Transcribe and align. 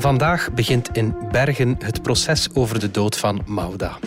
Vandaag 0.00 0.52
begint 0.52 0.88
in 0.92 1.14
Bergen 1.30 1.76
het 1.78 2.02
proces 2.02 2.48
over 2.54 2.80
de 2.80 2.90
dood 2.90 3.16
van 3.16 3.42
Mauda. 3.46 3.98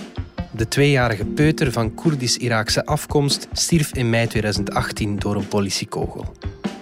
De 0.51 0.67
tweejarige 0.67 1.25
peuter 1.25 1.71
van 1.71 1.93
Koerdisch-Iraakse 1.93 2.85
afkomst 2.85 3.47
stierf 3.51 3.93
in 3.93 4.09
mei 4.09 4.27
2018 4.27 5.19
door 5.19 5.35
een 5.35 5.47
politiekogel. 5.47 6.25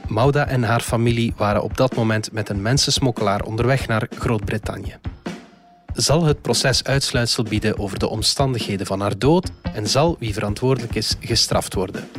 Mauda 0.07 0.47
en 0.47 0.63
haar 0.63 0.81
familie 0.81 1.33
waren 1.37 1.63
op 1.63 1.77
dat 1.77 1.95
moment 1.95 2.31
met 2.31 2.49
een 2.49 2.61
mensensmokkelaar 2.61 3.43
onderweg 3.43 3.87
naar 3.87 4.07
Groot-Brittannië. 4.09 4.97
Zal 5.93 6.23
het 6.23 6.41
proces 6.41 6.83
uitsluitsel 6.83 7.43
bieden 7.43 7.79
over 7.79 7.99
de 7.99 8.09
omstandigheden 8.09 8.85
van 8.85 9.01
haar 9.01 9.17
dood 9.17 9.51
en 9.73 9.87
zal 9.87 10.15
wie 10.19 10.33
verantwoordelijk 10.33 10.95
is 10.95 11.15
gestraft 11.19 11.73
worden? 11.73 12.09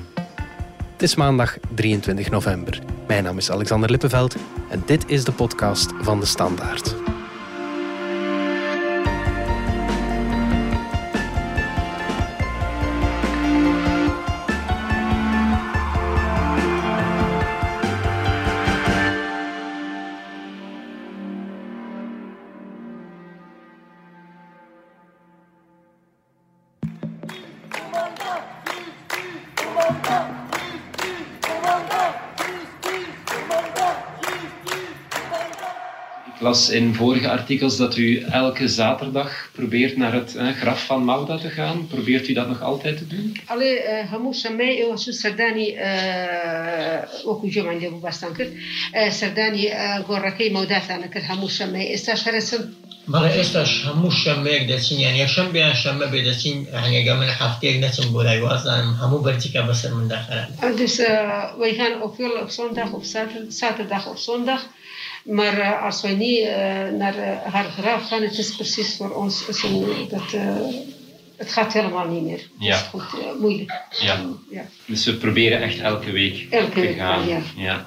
Het 0.92 1.02
is 1.02 1.14
maandag 1.14 1.56
23 1.74 2.30
november. 2.30 2.89
Mijn 3.10 3.24
naam 3.24 3.38
is 3.38 3.50
Alexander 3.50 3.90
Lippenveld 3.90 4.36
en 4.68 4.82
dit 4.86 5.04
is 5.06 5.24
de 5.24 5.32
podcast 5.32 5.92
van 6.00 6.20
de 6.20 6.26
Standaard. 6.26 6.94
las 36.39 36.69
in 36.69 36.93
vorige 36.93 37.29
artikels 37.29 37.77
dat 37.77 37.97
u 37.97 38.19
elke 38.31 38.67
zaterdag 38.67 39.49
probeert 39.51 39.97
naar 39.97 40.13
het 40.13 40.35
eh, 40.35 40.47
graf 40.47 40.85
van 40.85 41.05
Mauda 41.05 41.37
te 41.37 41.49
gaan. 41.49 41.87
Probeert 41.87 42.27
u 42.27 42.33
dat 42.33 42.47
nog 42.47 42.61
altijd 42.61 42.97
te 42.97 43.07
doen? 43.07 43.37
Allee, 43.45 44.05
همو 44.11 44.33
شمعی 44.33 44.83
و 44.83 44.97
شو 44.97 45.11
سردانی 45.11 45.75
وەکو 47.25 47.45
جۆمان 47.53 47.77
لێ 47.81 47.89
بوو 47.89 47.99
باستان 48.05 48.33
کرد 48.37 48.51
سەردانی 49.19 49.65
گۆڕەکەی 50.07 50.53
مەوداتانە 50.55 51.07
کرد 51.13 51.25
هەموو 51.31 51.55
شەمەی 51.57 51.89
ئێستا 51.91 52.15
شەرسن 52.23 52.63
بەڵێ 53.13 53.31
ئێستاش 53.37 53.71
هەموو 53.87 54.17
شەمەیەک 54.21 54.63
دەچین 54.71 54.99
یان 55.05 55.15
یەشەم 55.23 55.49
بیان 55.55 55.75
شەمە 55.81 56.07
بێ 56.11 56.19
دەچین 56.29 56.57
هەنگێگە 56.83 57.13
من 57.21 57.29
هەفتەیەک 57.39 57.77
نەچم 57.83 58.07
بۆ 58.13 58.21
لای 58.27 58.39
وازانم 58.45 58.93
هەموو 59.01 59.23
بەرچیکە 59.25 59.61
بەسەر 59.69 59.91
من 59.97 60.07
داخران 60.13 60.49
Dus 60.81 60.95
uh, 60.99 61.05
wij 61.61 61.73
gaan 61.79 61.93
ofwel 62.07 62.33
op 62.43 62.49
Maar 65.24 65.58
eh, 65.58 65.82
als 65.84 66.02
wij 66.02 66.14
niet 66.14 66.38
eh, 66.38 66.54
naar 66.98 67.14
eh, 67.16 67.52
haar 67.52 67.64
graf 67.64 68.08
gaan, 68.08 68.22
het 68.22 68.38
is 68.38 68.56
precies 68.56 68.96
voor 68.96 69.10
ons 69.10 69.46
dat 70.08 70.40
het 71.36 71.52
gaat 71.52 71.72
helemaal 71.72 72.06
niet 72.06 72.22
meer. 72.22 72.48
Ja. 72.58 72.76
Het 72.76 72.80
is 72.80 72.88
goed, 72.88 73.40
moeilijk. 73.40 73.82
Ja. 73.98 74.20
ja. 74.50 74.64
Dus 74.86 75.04
we 75.04 75.14
proberen 75.14 75.62
echt 75.62 75.80
elke 75.80 76.10
week 76.10 76.50
te 76.50 76.94
gaan. 76.96 77.28
Ja. 77.28 77.40
ja. 77.56 77.86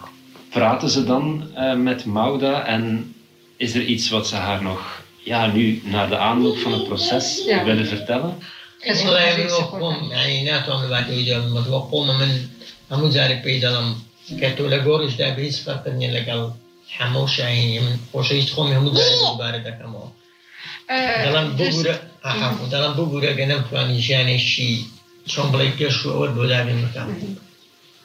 Praten 0.50 0.90
ze 0.90 1.04
dan 1.04 1.50
met 1.84 2.06
Mauda 2.06 2.66
en 2.66 3.16
is 3.58 3.76
er 3.76 3.84
iets 3.84 4.10
wat 4.10 4.28
ze 4.28 4.36
haar 4.36 4.64
nog 4.64 5.04
ja, 5.18 5.46
nu 5.46 5.82
naar 5.84 6.10
de 6.10 6.18
aanloop 6.18 6.58
van 6.58 6.72
het 6.72 6.84
proces 6.84 7.44
ja. 7.46 7.64
willen 7.64 7.88
vertellen? 7.88 8.38
wat 8.86 9.72
waqqum, 9.72 10.10
yani 10.10 10.46
dan 10.66 10.80
moet 10.80 10.90
bat 10.90 11.10
ujjal 11.10 11.50
mat 11.50 11.68
waqqum 11.68 12.20
Ik 12.90 13.14
heb 13.14 13.42
pejdalam. 13.42 13.96
Ketulegorish 14.40 15.16
da 15.16 15.36
bis 15.36 15.60
fatanilakal. 15.60 16.56
تۆ 16.83 17.05
لە 17.05 17.09
گۆڕشدا 17.15 17.19
بە 17.19 17.19
هیچ 17.19 17.19
فەرقنیە 17.19 17.19
لەگەڵ 17.19 17.19
هەموو 17.19 17.27
شاینی 17.37 17.79
من 17.79 17.99
خۆشە 18.13 18.33
هیچ 18.33 18.51
خۆمی 18.55 18.75
هەموو 18.77 18.95
جارێک 18.97 19.19
دووبارە 19.23 19.61
دەکەمەوە 19.69 20.09
دەڵم 21.25 21.47
Uh, 21.49 21.59
dus, 21.59 21.75
بگورە 21.75 21.95
ئاحاکو 22.25 22.65
دەڵم 22.73 22.93
بگورە 22.99 23.31
گە 23.39 23.45
نەمتوانی 23.51 24.03
ژیانێکی 24.07 24.73
چۆن 25.33 25.47
بڵێ 25.53 25.69
پێش 25.79 25.97
و 26.05 26.09
ئەوە 26.15 26.29
بۆ 26.37 26.45
دابێن 26.51 26.79
بکەم 26.85 27.09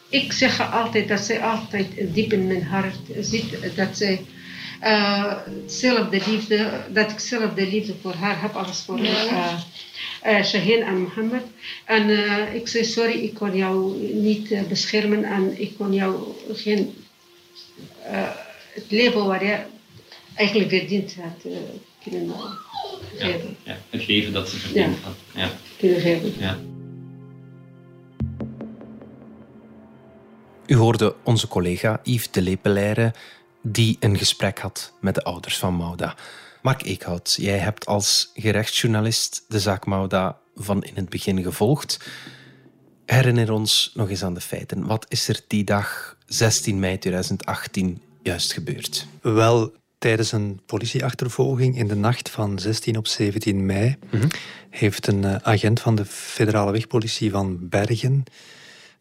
ik 0.09 0.33
zeg 0.33 0.71
altijd 0.71 1.07
dat 1.07 1.19
zij 1.19 1.41
altijd 1.41 1.87
diep 2.13 2.33
in 2.33 2.47
mijn 2.47 2.63
hart 2.63 2.95
zit, 3.19 3.75
dat 3.75 3.97
zij 3.97 4.25
uh, 4.83 5.33
hetzelfde 5.61 6.21
liefde, 6.27 6.69
dat 6.93 7.11
ik 7.11 7.19
zelf 7.19 7.53
de 7.53 7.67
liefde 7.67 7.93
voor 8.01 8.13
haar 8.13 8.41
heb 8.41 8.55
als 8.55 8.83
voor 8.85 8.99
uh, 8.99 9.53
uh, 10.25 10.43
Shaheen 10.43 10.83
en 10.83 11.01
Mohammed. 11.01 11.43
En 11.85 12.09
uh, 12.09 12.53
ik 12.55 12.67
zei 12.67 12.85
sorry, 12.85 13.13
ik 13.13 13.33
kon 13.33 13.55
jou 13.55 13.97
niet 14.13 14.51
uh, 14.51 14.61
beschermen 14.61 15.23
en 15.23 15.61
ik 15.61 15.77
kon 15.77 15.93
jou 15.93 16.15
geen 16.53 16.95
uh, 18.11 18.29
het 18.82 18.90
leven 18.90 19.26
waar 19.26 19.44
je 19.44 19.58
eigenlijk 20.34 20.70
verdiend 20.70 21.14
had 21.14 21.44
uh, 21.46 21.56
kunnen 22.02 22.26
Ja. 22.26 23.26
geven. 23.26 23.56
Ja, 23.62 23.76
het 23.90 24.06
leven 24.06 24.32
dat 24.32 24.48
ze 24.48 24.56
verdiend 24.56 24.96
Ja. 24.96 25.02
had. 25.04 25.14
Ja. 25.34 25.50
Kunnen 25.78 26.00
geven. 26.00 26.32
Ja. 26.38 26.58
U 30.66 30.74
hoorde 30.76 31.14
onze 31.24 31.48
collega 31.48 32.00
Yves 32.02 32.30
de 32.30 32.42
Lepelaire 32.42 33.14
die 33.62 33.96
een 34.00 34.18
gesprek 34.18 34.58
had 34.58 34.92
met 35.00 35.14
de 35.14 35.22
ouders 35.22 35.58
van 35.58 35.76
Mauda. 35.76 36.14
Mark 36.62 36.82
Eekhout, 36.82 37.34
jij 37.40 37.58
hebt 37.58 37.86
als 37.86 38.30
gerechtsjournalist 38.34 39.44
de 39.48 39.60
zaak 39.60 39.86
Mauda 39.86 40.38
van 40.54 40.82
in 40.84 40.94
het 40.94 41.08
begin 41.08 41.42
gevolgd. 41.42 42.08
Herinner 43.06 43.52
ons 43.52 43.90
nog 43.94 44.10
eens 44.10 44.22
aan 44.22 44.34
de 44.34 44.40
feiten. 44.40 44.86
Wat 44.86 45.06
is 45.08 45.28
er 45.28 45.40
die 45.46 45.64
dag 45.64 46.16
16 46.26 46.78
mei 46.78 46.98
2018 46.98 48.02
juist 48.22 48.52
gebeurd? 48.52 49.06
Wel, 49.22 49.72
tijdens 49.98 50.32
een 50.32 50.60
politieachtervolging 50.66 51.76
in 51.78 51.88
de 51.88 51.96
nacht 51.96 52.30
van 52.30 52.58
16 52.58 52.96
op 52.96 53.06
17 53.06 53.66
mei 53.66 53.96
heeft 54.70 55.06
een 55.06 55.24
eh, 55.24 55.34
agent 55.34 55.80
van 55.80 55.94
de 55.94 56.04
federale 56.04 56.72
wegpolitie 56.72 57.30
van 57.30 57.68
Bergen 57.68 58.24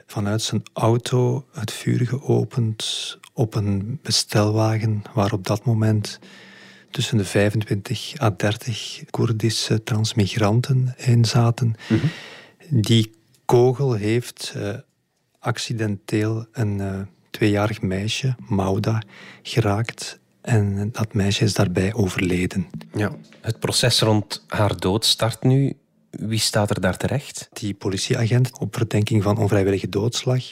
vanuit 0.07 0.41
zijn 0.41 0.63
auto 0.73 1.45
het 1.51 1.71
vuur 1.71 2.07
geopend 2.07 3.17
op 3.33 3.55
een 3.55 3.99
bestelwagen 4.01 5.01
waar 5.13 5.31
op 5.31 5.47
dat 5.47 5.65
moment 5.65 6.19
tussen 6.91 7.17
de 7.17 7.25
25 7.25 8.21
à 8.21 8.29
30 8.37 9.03
Koerdische 9.09 9.83
transmigranten 9.83 10.93
in 10.97 11.25
zaten. 11.25 11.75
Die 12.69 13.11
kogel 13.45 13.93
heeft 13.93 14.53
eh, 14.55 14.73
accidenteel 15.39 16.45
een 16.51 16.81
eh, 16.81 17.01
tweejarig 17.37 17.81
meisje, 17.81 18.35
Mauda, 18.47 19.01
geraakt. 19.41 20.19
En 20.41 20.91
dat 20.91 21.13
meisje 21.13 21.43
is 21.43 21.53
daarbij 21.53 21.93
overleden. 21.93 22.67
Ja. 22.95 23.11
Het 23.41 23.59
proces 23.59 23.99
rond 23.99 24.43
haar 24.47 24.77
dood 24.77 25.05
start 25.05 25.43
nu. 25.43 25.73
Wie 26.09 26.39
staat 26.39 26.69
er 26.69 26.81
daar 26.81 26.97
terecht? 26.97 27.49
Die 27.53 27.73
politieagent 27.73 28.59
op 28.59 28.75
verdenking 28.75 29.23
van 29.23 29.37
onvrijwillige 29.37 29.89
doodslag. 29.89 30.43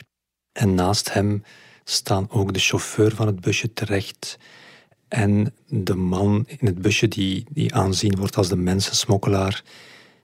En 0.52 0.76
naast 0.76 1.14
hem 1.14 1.44
staan 1.84 2.28
ook 2.30 2.54
de 2.54 2.60
chauffeur 2.60 3.16
van 3.16 3.28
het 3.28 3.42
busje 3.42 3.74
terecht. 3.74 4.38
En 5.08 5.54
de 5.68 5.96
man 5.96 6.44
in 6.48 6.68
het 6.68 6.82
busje 6.82 7.08
die, 7.08 7.46
die 7.50 7.76
aanzien 7.76 8.16
wordt 8.16 8.38
als 8.38 8.50
de 8.50 8.58
mensensmokkelaar. 8.58 9.64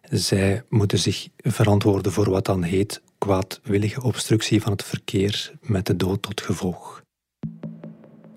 Zij 0.09 0.63
moeten 0.69 0.99
zich 0.99 1.27
verantwoorden 1.37 2.11
voor 2.11 2.29
wat 2.29 2.45
dan 2.45 2.63
heet 2.63 3.01
kwaadwillige 3.21 4.01
obstructie 4.01 4.61
van 4.61 4.71
het 4.71 4.83
verkeer 4.83 5.51
met 5.61 5.85
de 5.85 5.95
dood 5.95 6.21
tot 6.21 6.41
gevolg. 6.41 7.01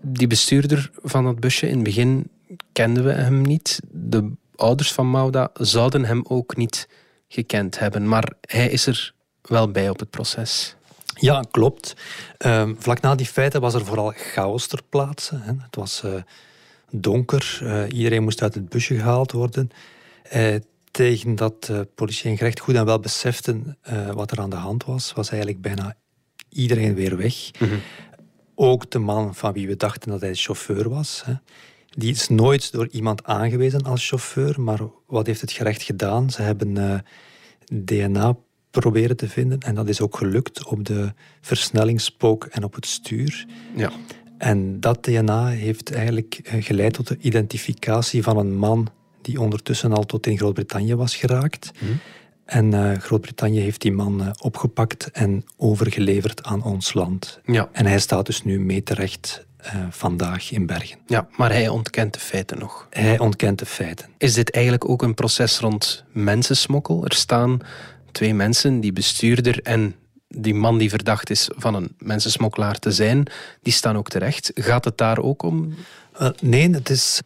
Die 0.03 0.27
bestuurder 0.27 0.91
van 1.03 1.25
dat 1.25 1.41
busje, 1.41 1.69
in 1.69 1.75
het 1.75 1.85
begin 1.85 2.31
kenden 2.73 3.05
we 3.05 3.13
hem 3.13 3.43
niet. 3.43 3.81
De 3.91 4.33
ouders 4.57 4.93
van 4.93 5.11
Mauda 5.11 5.51
zouden 5.53 6.05
hem 6.05 6.25
ook 6.29 6.57
niet 6.57 6.89
gekend 7.29 7.79
hebben. 7.79 8.09
Maar 8.09 8.33
hij 8.41 8.69
is 8.69 8.87
er 8.87 9.15
wel 9.43 9.71
bij 9.71 9.89
op 9.89 9.99
het 9.99 10.11
proces. 10.11 10.77
Ja, 11.15 11.45
klopt. 11.51 11.95
Ehm, 12.39 12.75
vlak 12.79 13.01
na 13.01 13.15
die 13.15 13.27
feiten 13.27 13.61
was 13.61 13.75
er 13.75 13.85
vooral 13.85 14.13
chaos 14.17 14.67
ter 14.67 14.83
plaatse. 14.89 15.39
Hè. 15.39 15.53
Het 15.59 15.77
was 15.77 16.03
eh, 16.03 16.13
donker, 16.91 17.59
eh, 17.63 17.83
iedereen 17.99 18.23
moest 18.23 18.43
uit 18.43 18.55
het 18.55 18.69
busje 18.69 18.95
gehaald 18.95 19.33
worden. 19.33 19.71
Tegen 20.95 21.35
dat 21.35 21.69
eh, 21.71 21.81
politie 21.95 22.31
en 22.31 22.37
gerecht 22.37 22.61
goed 22.61 22.75
en 22.75 22.85
wel 22.85 23.01
beseften 23.01 23.77
eh, 23.81 24.11
wat 24.11 24.31
er 24.31 24.41
aan 24.41 24.51
de 24.51 24.57
hand 24.57 24.85
was, 24.85 25.13
was 25.13 25.29
eigenlijk 25.29 25.61
bijna 25.61 25.97
iedereen 26.49 26.95
weer 26.95 27.17
weg. 27.17 27.51
Ook 28.55 28.91
de 28.91 28.99
man 28.99 29.35
van 29.35 29.53
wie 29.53 29.67
we 29.67 29.77
dachten 29.77 30.11
dat 30.11 30.21
hij 30.21 30.35
chauffeur 30.35 30.89
was. 30.89 31.23
Hè. 31.25 31.33
Die 31.89 32.11
is 32.11 32.29
nooit 32.29 32.73
door 32.73 32.89
iemand 32.91 33.25
aangewezen 33.25 33.83
als 33.83 34.09
chauffeur, 34.09 34.61
maar 34.61 34.81
wat 35.07 35.27
heeft 35.27 35.41
het 35.41 35.53
gerecht 35.53 35.83
gedaan? 35.83 36.31
Ze 36.31 36.43
hebben 36.43 36.77
eh, 36.77 36.99
DNA 37.85 38.37
proberen 38.71 39.17
te 39.17 39.29
vinden 39.29 39.61
en 39.61 39.75
dat 39.75 39.89
is 39.89 40.01
ook 40.01 40.17
gelukt 40.17 40.65
op 40.65 40.85
de 40.85 41.13
versnellingspook 41.41 42.45
en 42.45 42.65
op 42.65 42.75
het 42.75 42.87
stuur. 42.87 43.47
Ja. 43.77 43.93
En 44.39 44.81
dat 44.81 45.05
DNA 45.05 45.47
heeft 45.47 45.93
eigenlijk 45.93 46.41
geleid 46.45 46.93
tot 46.93 47.09
de 47.09 47.19
identificatie 47.19 48.23
van 48.23 48.37
een 48.37 48.57
man 48.57 48.89
die 49.25 49.41
ondertussen 49.41 49.93
al 49.93 50.07
tot 50.07 50.27
in 50.27 50.39
Groot-Brittannië 50.39 50.95
was 50.95 51.17
geraakt. 51.17 51.71
En 52.45 52.73
uh, 52.73 52.99
Groot-Brittannië 52.99 53.61
heeft 53.61 53.81
die 53.81 53.93
man 53.93 54.21
uh, 54.21 54.31
opgepakt 54.39 55.11
en 55.11 55.45
overgeleverd 55.57 56.43
aan 56.43 56.63
ons 56.63 56.93
land. 56.93 57.41
Ja. 57.45 57.69
En 57.73 57.87
hij 57.87 57.99
staat 57.99 58.27
dus 58.27 58.43
nu 58.43 58.61
mee 58.61 58.83
terecht 58.83 59.47
uh, 59.65 59.87
vandaag 59.91 60.51
in 60.51 60.67
Bergen. 60.67 60.99
Ja, 61.07 61.29
maar 61.37 61.53
hij 61.53 61.69
ontkent 61.69 62.13
de 62.13 62.21
feiten 62.21 62.59
nog. 62.59 62.87
Hij 62.91 63.19
ontkent 63.19 63.59
de 63.59 63.67
feiten. 63.67 64.09
Is 64.19 64.35
dit 64.35 64.51
eigenlijk 64.51 64.89
ook 64.89 65.03
een 65.03 65.15
proces 65.15 65.59
rond 65.59 66.05
mensensmokkel? 66.13 67.05
Er 67.05 67.15
staan 67.15 67.59
twee 68.13 68.35
mensen, 68.35 68.81
die 68.81 68.93
bestuurder 68.93 69.63
en 69.63 69.95
die 70.29 70.55
man 70.55 70.79
die 70.79 70.91
verdacht 70.91 71.31
is 71.31 71.49
van 71.57 71.75
een 71.75 71.95
mensensmokkelaar 71.99 72.79
te 72.79 72.93
zijn, 72.93 73.27
die 73.63 73.73
staan 73.73 73.97
ook 73.97 74.09
terecht. 74.09 74.51
Gaat 74.55 74.85
het 74.85 74.99
daar 74.99 75.19
ook 75.19 75.43
om? 75.43 75.75
Nee, 76.41 76.71
het 76.71 76.91
is 76.91 77.23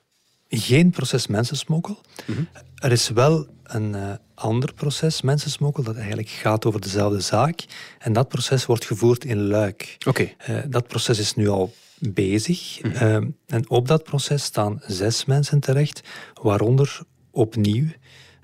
geen 0.48 0.90
proces 0.90 1.26
mensensmokkel. 1.26 2.00
Mm 2.26 2.34
-hmm. 2.34 2.48
Er 2.74 2.92
is 2.92 3.08
wel 3.08 3.46
een 3.62 3.94
uh, 3.94 4.12
ander 4.34 4.72
proces, 4.74 5.22
mensensmokkel, 5.22 5.82
dat 5.82 5.96
eigenlijk 5.96 6.28
gaat 6.28 6.64
over 6.64 6.80
dezelfde 6.80 7.20
zaak. 7.20 7.64
En 7.98 8.12
dat 8.12 8.28
proces 8.28 8.66
wordt 8.66 8.84
gevoerd 8.84 9.24
in 9.24 9.46
Luik. 9.46 9.96
Oké. 10.06 10.08
Okay. 10.08 10.56
Uh, 10.56 10.62
dat 10.70 10.86
proces 10.88 11.18
is 11.18 11.34
nu 11.34 11.48
al 11.48 11.74
bezig. 11.98 12.82
Mm 12.82 12.92
-hmm. 12.92 13.36
en 13.46 13.70
op 13.70 13.88
dat 13.88 14.02
proces 14.02 14.42
staan 14.42 14.82
zes 14.86 15.24
mensen 15.24 15.60
terecht, 15.60 16.00
waaronder 16.42 17.00
opnieuw 17.30 17.86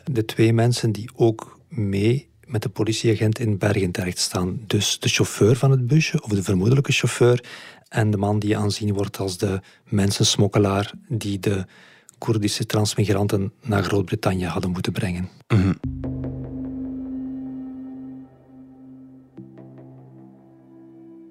de 0.05 0.25
twee 0.25 0.53
mensen 0.53 0.93
die 0.93 1.11
ook 1.15 1.59
mee 1.69 2.29
met 2.47 2.63
de 2.63 2.69
politieagent 2.69 3.39
in 3.39 3.59
Bergen 3.59 3.91
terecht 3.91 4.19
staan. 4.19 4.61
Dus 4.67 4.99
de 4.99 5.09
chauffeur 5.09 5.57
van 5.57 5.71
het 5.71 5.87
busje, 5.87 6.23
of 6.23 6.31
de 6.31 6.43
vermoedelijke 6.43 6.93
chauffeur, 6.93 7.45
en 7.89 8.11
de 8.11 8.17
man 8.17 8.39
die 8.39 8.57
aanzien 8.57 8.93
wordt 8.93 9.19
als 9.19 9.39
de 9.39 9.61
mensensmokkelaar 9.85 10.93
die 11.09 11.39
de 11.39 11.67
Koerdische 12.19 12.67
transmigranten 12.67 13.53
naar 13.63 13.83
Groot-Brittannië 13.83 14.47
hadden 14.47 14.71
moeten 14.71 14.93
brengen. 14.93 15.29
Mm 15.49 15.61
-hmm. 15.61 16.03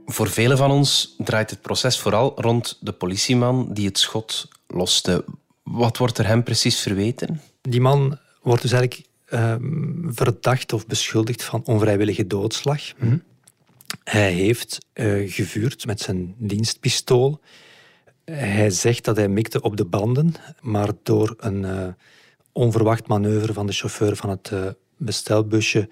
Voor 0.05 0.29
velen 0.29 0.57
van 0.57 0.71
ons 0.71 1.15
draait 1.17 1.49
het 1.49 1.61
proces 1.61 1.99
vooral 1.99 2.41
rond 2.41 2.77
de 2.81 2.91
politieman 2.91 3.73
die 3.73 3.87
het 3.87 3.97
schot 3.97 4.47
loste. 4.67 5.25
Wat 5.63 5.97
wordt 5.97 6.17
er 6.17 6.27
hem 6.27 6.43
precies 6.43 6.79
verweten? 6.79 7.41
Die 7.61 7.81
man 7.81 8.17
wordt 8.41 8.61
dus 8.61 8.71
eigenlijk 8.71 9.07
uh, 9.29 9.55
verdacht 10.05 10.73
of 10.73 10.87
beschuldigd 10.87 11.43
van 11.43 11.61
onvrijwillige 11.65 12.27
doodslag. 12.27 12.81
Mm 12.97 13.09
-hmm. 13.09 13.23
Hij 14.03 14.33
heeft 14.33 14.77
uh, 14.93 15.31
gevuurd 15.31 15.85
met 15.85 15.99
zijn 15.99 16.35
dienstpistool. 16.37 17.39
Hij 18.25 18.69
zegt 18.69 19.05
dat 19.05 19.15
hij 19.15 19.27
mikte 19.27 19.61
op 19.61 19.77
de 19.77 19.85
banden, 19.85 20.33
maar 20.61 20.89
door 21.03 21.35
een 21.37 21.63
uh, 21.63 21.87
onverwacht 22.51 23.07
manoeuvre 23.07 23.53
van 23.53 23.65
de 23.65 23.73
chauffeur 23.73 24.15
van 24.15 24.29
het 24.29 24.49
uh, 24.53 24.67
bestelbusje 24.97 25.89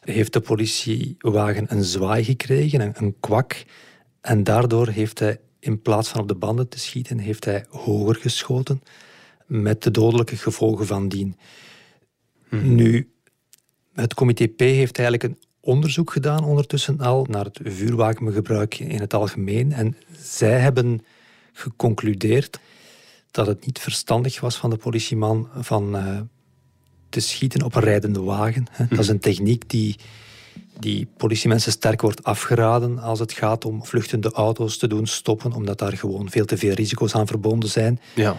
heeft 0.00 0.32
de 0.32 0.40
politiewagen 0.40 1.66
een 1.68 1.84
zwaai 1.84 2.24
gekregen, 2.24 2.80
een, 2.80 2.92
een, 2.96 3.16
kwak. 3.20 3.64
En 4.20 4.44
daardoor 4.44 4.88
heeft 4.88 5.18
hij, 5.18 5.40
in 5.58 5.82
plaats 5.82 6.08
van 6.08 6.20
op 6.20 6.28
de 6.28 6.34
banden 6.34 6.68
te 6.68 6.78
schieten, 6.78 7.18
heeft 7.18 7.44
hij 7.44 7.64
hoger 7.68 8.14
geschoten, 8.14 8.82
met 9.46 9.82
de 9.82 9.90
dodelijke 9.90 10.36
gevolgen 10.36 10.86
van 10.86 11.08
dien. 11.08 11.36
Hmm. 12.48 12.74
Nu, 12.74 13.12
het 13.92 14.14
comité 14.14 14.46
P 14.46 14.60
heeft 14.60 14.98
eigenlijk 14.98 15.22
een 15.22 15.38
onderzoek 15.60 16.12
gedaan 16.12 16.44
ondertussen 16.44 16.98
al 16.98 17.26
naar 17.30 17.44
het 17.44 17.60
vuurwapengebruik 17.62 18.78
in 18.78 19.00
het 19.00 19.14
algemeen. 19.14 19.72
En 19.72 19.96
zij 20.18 20.58
hebben 20.58 21.04
geconcludeerd 21.52 22.58
dat 23.30 23.46
het 23.46 23.66
niet 23.66 23.78
verstandig 23.78 24.40
was 24.40 24.56
van 24.56 24.70
de 24.70 24.76
politieman 24.76 25.48
van 25.54 25.96
uh, 25.96 26.20
te 27.08 27.20
schieten 27.20 27.62
op 27.62 27.74
een 27.74 27.82
rijdende 27.82 28.20
wagen. 28.20 28.66
Hè. 28.70 28.86
Dat 28.88 28.98
is 28.98 29.08
een 29.08 29.20
techniek 29.20 29.68
die, 29.68 29.96
die 30.78 31.08
politiemensen 31.16 31.72
sterk 31.72 32.00
wordt 32.00 32.24
afgeraden 32.24 32.98
als 32.98 33.18
het 33.18 33.32
gaat 33.32 33.64
om 33.64 33.84
vluchtende 33.84 34.32
auto's 34.32 34.76
te 34.76 34.86
doen 34.86 35.06
stoppen, 35.06 35.52
omdat 35.52 35.78
daar 35.78 35.96
gewoon 35.96 36.30
veel 36.30 36.44
te 36.44 36.56
veel 36.56 36.72
risico's 36.72 37.14
aan 37.14 37.26
verbonden 37.26 37.68
zijn. 37.68 38.00
Ja. 38.14 38.36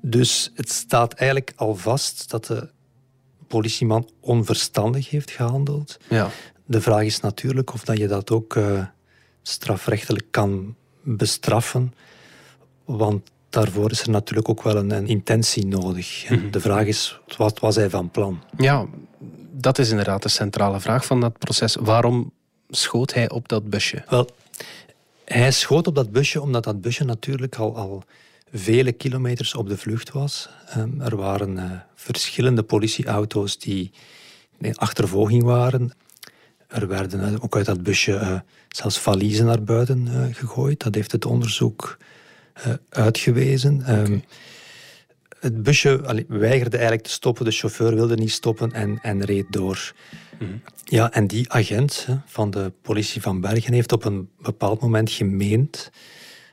Dus 0.00 0.50
het 0.54 0.70
staat 0.70 1.12
eigenlijk 1.12 1.52
al 1.56 1.76
vast 1.76 2.30
dat 2.30 2.44
de 2.44 2.68
politieman 3.46 4.10
onverstandig 4.20 5.10
heeft 5.10 5.30
gehandeld. 5.30 5.96
Ja. 6.08 6.30
De 6.66 6.80
vraag 6.80 7.02
is 7.02 7.20
natuurlijk 7.20 7.72
of 7.72 7.84
dat 7.84 7.98
je 7.98 8.06
dat 8.06 8.30
ook 8.30 8.54
uh, 8.54 8.86
strafrechtelijk 9.42 10.26
kan 10.30 10.76
bestraffen. 11.02 11.94
Want 12.84 13.30
daarvoor 13.50 13.90
is 13.90 14.00
er 14.00 14.10
natuurlijk 14.10 14.48
ook 14.48 14.62
wel 14.62 14.76
een, 14.76 14.90
een 14.90 15.06
intentie 15.06 15.66
nodig. 15.66 16.30
Mhm. 16.30 16.50
De 16.50 16.60
vraag 16.60 16.86
is, 16.86 17.20
wat 17.36 17.58
was 17.58 17.76
hij 17.76 17.90
van 17.90 18.10
plan? 18.10 18.42
Ja, 18.56 18.86
dat 19.52 19.78
is 19.78 19.90
inderdaad 19.90 20.22
de 20.22 20.28
centrale 20.28 20.80
vraag 20.80 21.04
van 21.04 21.20
dat 21.20 21.38
proces. 21.38 21.74
Waarom 21.74 22.32
schoot 22.68 23.14
hij 23.14 23.30
op 23.30 23.48
dat 23.48 23.70
busje? 23.70 24.04
Wel, 24.08 24.28
hij 25.24 25.52
schoot 25.52 25.86
op 25.86 25.94
dat 25.94 26.12
busje 26.12 26.40
omdat 26.40 26.64
dat 26.64 26.80
busje 26.80 27.04
natuurlijk 27.04 27.56
al, 27.56 27.76
al 27.76 28.02
vele 28.52 28.92
kilometers 28.92 29.54
op 29.54 29.68
de 29.68 29.76
vlucht 29.76 30.12
was. 30.12 30.48
Um, 30.76 31.00
er 31.00 31.16
waren 31.16 31.56
uh, 31.56 31.70
verschillende 31.94 32.62
politieauto's 32.62 33.58
die 33.58 33.90
in 34.58 34.76
achtervolging 34.76 35.42
waren. 35.42 35.92
Er 36.68 36.88
werden 36.88 37.32
uh, 37.32 37.36
ook 37.40 37.56
uit 37.56 37.66
dat 37.66 37.82
busje 37.82 38.12
uh, 38.12 38.38
zelfs 38.68 38.98
valiezen 38.98 39.46
naar 39.46 39.62
buiten 39.62 40.08
gegooid. 40.34 40.82
Dat 40.82 40.94
heeft 40.94 41.12
het 41.12 41.24
onderzoek 41.24 41.96
uitgewezen. 42.88 43.80
Okay. 43.80 44.02
Um, 44.02 44.22
het 45.44 45.62
busje 45.62 46.02
allee, 46.06 46.24
weigerde 46.28 46.76
eigenlijk 46.76 47.06
te 47.06 47.12
stoppen, 47.12 47.44
de 47.44 47.50
chauffeur 47.50 47.94
wilde 47.94 48.16
niet 48.16 48.30
stoppen 48.30 48.72
en, 48.72 48.98
en 49.02 49.24
reed 49.24 49.46
door. 49.50 49.92
Mm-hmm. 50.38 50.62
Ja, 50.84 51.12
en 51.12 51.26
die 51.26 51.52
agent 51.52 52.04
hè, 52.06 52.14
van 52.26 52.50
de 52.50 52.72
politie 52.82 53.22
van 53.22 53.40
Bergen 53.40 53.72
heeft 53.72 53.92
op 53.92 54.04
een 54.04 54.28
bepaald 54.38 54.80
moment 54.80 55.10
gemeend 55.10 55.90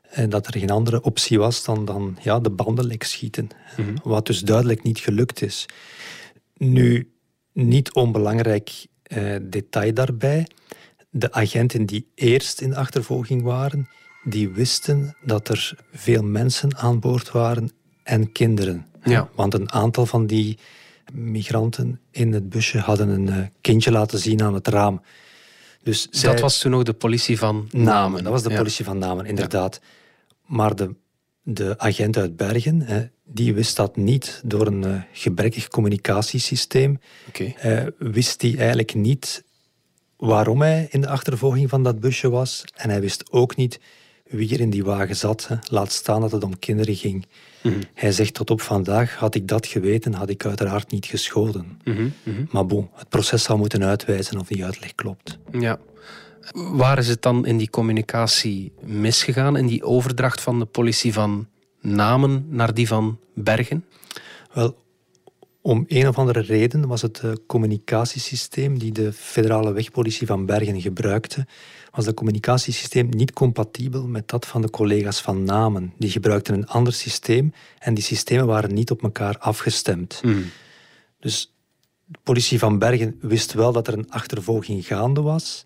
en 0.10 0.30
dat 0.30 0.48
er 0.48 0.60
geen 0.60 0.70
andere 0.70 1.02
optie 1.02 1.40
was 1.40 1.64
dan, 1.64 1.86
dan 1.86 2.18
ja, 2.22 2.40
de 2.40 2.50
bandenlek 2.50 3.04
schieten. 3.04 3.50
Mm-hmm. 3.78 3.96
Wat 4.04 4.26
dus 4.26 4.40
duidelijk 4.40 4.84
niet 4.84 5.00
gelukt 5.00 5.42
is. 5.42 5.66
Nu, 6.58 7.12
niet 7.54 7.94
onbelangrijk 7.94 8.86
eh, 9.04 9.36
detail 9.42 9.94
daarbij. 9.94 10.48
De 11.10 11.32
agenten 11.32 11.86
die 11.86 12.08
eerst 12.16 12.62
in 12.62 12.76
achtervolging 12.76 13.42
waren, 13.42 13.90
die 14.24 14.50
wisten 14.50 15.16
dat 15.24 15.50
er 15.50 15.74
veel 15.92 16.24
mensen 16.24 16.78
aan 16.78 17.00
boord 17.00 17.32
waren 17.32 17.72
en 18.04 18.32
kinderen. 18.32 18.86
Ja. 19.04 19.30
Want 19.36 19.54
een 19.54 19.72
aantal 19.72 20.06
van 20.06 20.28
die 20.28 20.58
migranten 21.14 22.00
in 22.12 22.34
het 22.34 22.50
busje 22.50 22.78
hadden 22.78 23.10
een 23.10 23.28
uh, 23.28 23.46
kindje 23.62 23.92
laten 23.92 24.20
zien 24.20 24.42
aan 24.42 24.54
het 24.54 24.68
raam. 24.68 25.02
Dus 25.84 26.04
dat 26.04 26.16
zij... 26.16 26.40
was 26.40 26.60
toen 26.60 26.76
ook 26.76 26.86
de 26.86 26.94
politie 26.94 27.38
van 27.38 27.68
Namen. 27.72 27.86
Namen 27.86 28.24
dat 28.24 28.32
was 28.32 28.44
de 28.44 28.50
ja. 28.50 28.58
politie 28.58 28.86
van 28.86 28.98
Namen, 28.98 29.26
inderdaad. 29.26 29.80
Ja. 29.82 29.88
Maar 30.46 30.76
de, 30.76 30.96
de 31.42 31.74
agent 31.78 32.18
uit 32.18 32.36
Bergen, 32.36 32.82
hè, 32.82 33.06
die 33.24 33.54
wist 33.54 33.76
dat 33.76 33.96
niet 33.96 34.42
door 34.46 34.68
een 34.68 34.84
uh, 34.84 35.02
gebrekkig 35.12 35.68
communicatiesysteem. 35.68 37.00
Okay. 37.28 37.56
Uh, 37.66 37.88
wist 37.98 38.42
hij 38.42 38.56
eigenlijk 38.58 38.94
niet 38.94 39.44
waarom 40.18 40.62
hij 40.62 40.88
in 40.90 41.02
de 41.02 41.10
achtervolging 41.10 41.70
van 41.70 41.84
dat 41.84 42.00
busje 42.00 42.30
was. 42.30 42.64
En 42.76 42.90
hij 42.90 43.02
wist 43.02 43.32
ook 43.32 43.56
niet 43.56 43.80
wie 44.32 44.54
er 44.54 44.60
in 44.60 44.70
die 44.70 44.84
wagen 44.84 45.16
zat. 45.16 45.48
Hè. 45.48 45.56
Laat 45.70 45.92
staan 45.92 46.22
dat 46.22 46.32
het 46.32 46.44
om 46.44 46.60
kinderen 46.60 46.96
ging. 46.96 47.26
Mm-hmm. 47.62 47.82
Hij 47.94 48.12
zegt 48.12 48.34
tot 48.34 48.50
op 48.50 48.62
vandaag, 48.62 49.16
had 49.16 49.36
ik 49.36 49.48
dat 49.48 49.68
geweten, 49.68 50.14
had 50.14 50.30
ik 50.30 50.46
uiteraard 50.46 50.92
niet 50.92 51.06
geschoten. 51.06 51.80
Mm-hmm. 51.84 52.14
Mm-hmm. 52.24 52.48
Maar 52.52 52.66
bon, 52.66 52.90
het 52.96 53.10
proces 53.10 53.44
zal 53.44 53.58
moeten 53.58 53.84
uitwijzen 53.84 54.40
of 54.40 54.48
die 54.48 54.66
uitleg 54.66 54.96
klopt. 54.96 55.38
Ja. 55.52 55.80
Waar 56.54 56.98
is 56.98 57.08
het 57.08 57.22
dan 57.22 57.46
in 57.46 57.58
die 57.58 57.70
communicatie 57.70 58.72
misgegaan, 58.82 59.58
in 59.58 59.68
die 59.68 59.84
overdracht 59.84 60.42
van 60.42 60.60
de 60.60 60.66
politie 60.66 61.14
van 61.14 61.48
Namen 61.82 62.46
naar 62.50 62.74
die 62.74 62.88
van 62.88 63.20
Bergen? 63.36 63.86
Wel, 64.54 64.76
om 65.62 65.86
een 65.88 66.08
of 66.08 66.18
andere 66.18 66.40
reden 66.40 66.88
was 66.88 67.02
het 67.02 67.22
uh, 67.26 67.32
communicatiesysteem 67.48 68.80
die 68.80 68.92
de 68.92 69.14
federale 69.14 69.72
wegpolitie 69.72 70.28
van 70.28 70.46
Bergen 70.46 70.82
gebruikte, 70.82 71.48
was 71.92 72.06
dat 72.06 72.14
communicatiesysteem 72.14 73.10
niet 73.10 73.34
compatibel 73.34 74.08
met 74.08 74.28
dat 74.28 74.46
van 74.46 74.62
de 74.62 74.70
collega's 74.70 75.22
van 75.22 75.44
Namen. 75.44 75.94
Die 75.98 76.10
gebruikten 76.10 76.54
een 76.54 76.68
ander 76.68 76.94
systeem 76.94 77.54
en 77.80 77.94
die 77.94 78.04
systemen 78.04 78.46
waren 78.46 78.74
niet 78.74 78.92
op 78.92 79.04
elkaar 79.04 79.38
afgestemd. 79.38 80.22
Mm. 80.24 80.46
Dus 81.20 81.54
de 82.06 82.20
politie 82.24 82.60
van 82.60 82.80
Bergen 82.80 83.18
wist 83.22 83.54
wel 83.54 83.72
dat 83.72 83.88
er 83.88 83.94
een 83.94 84.12
achtervolging 84.12 84.86
gaande 84.86 85.22
was, 85.22 85.66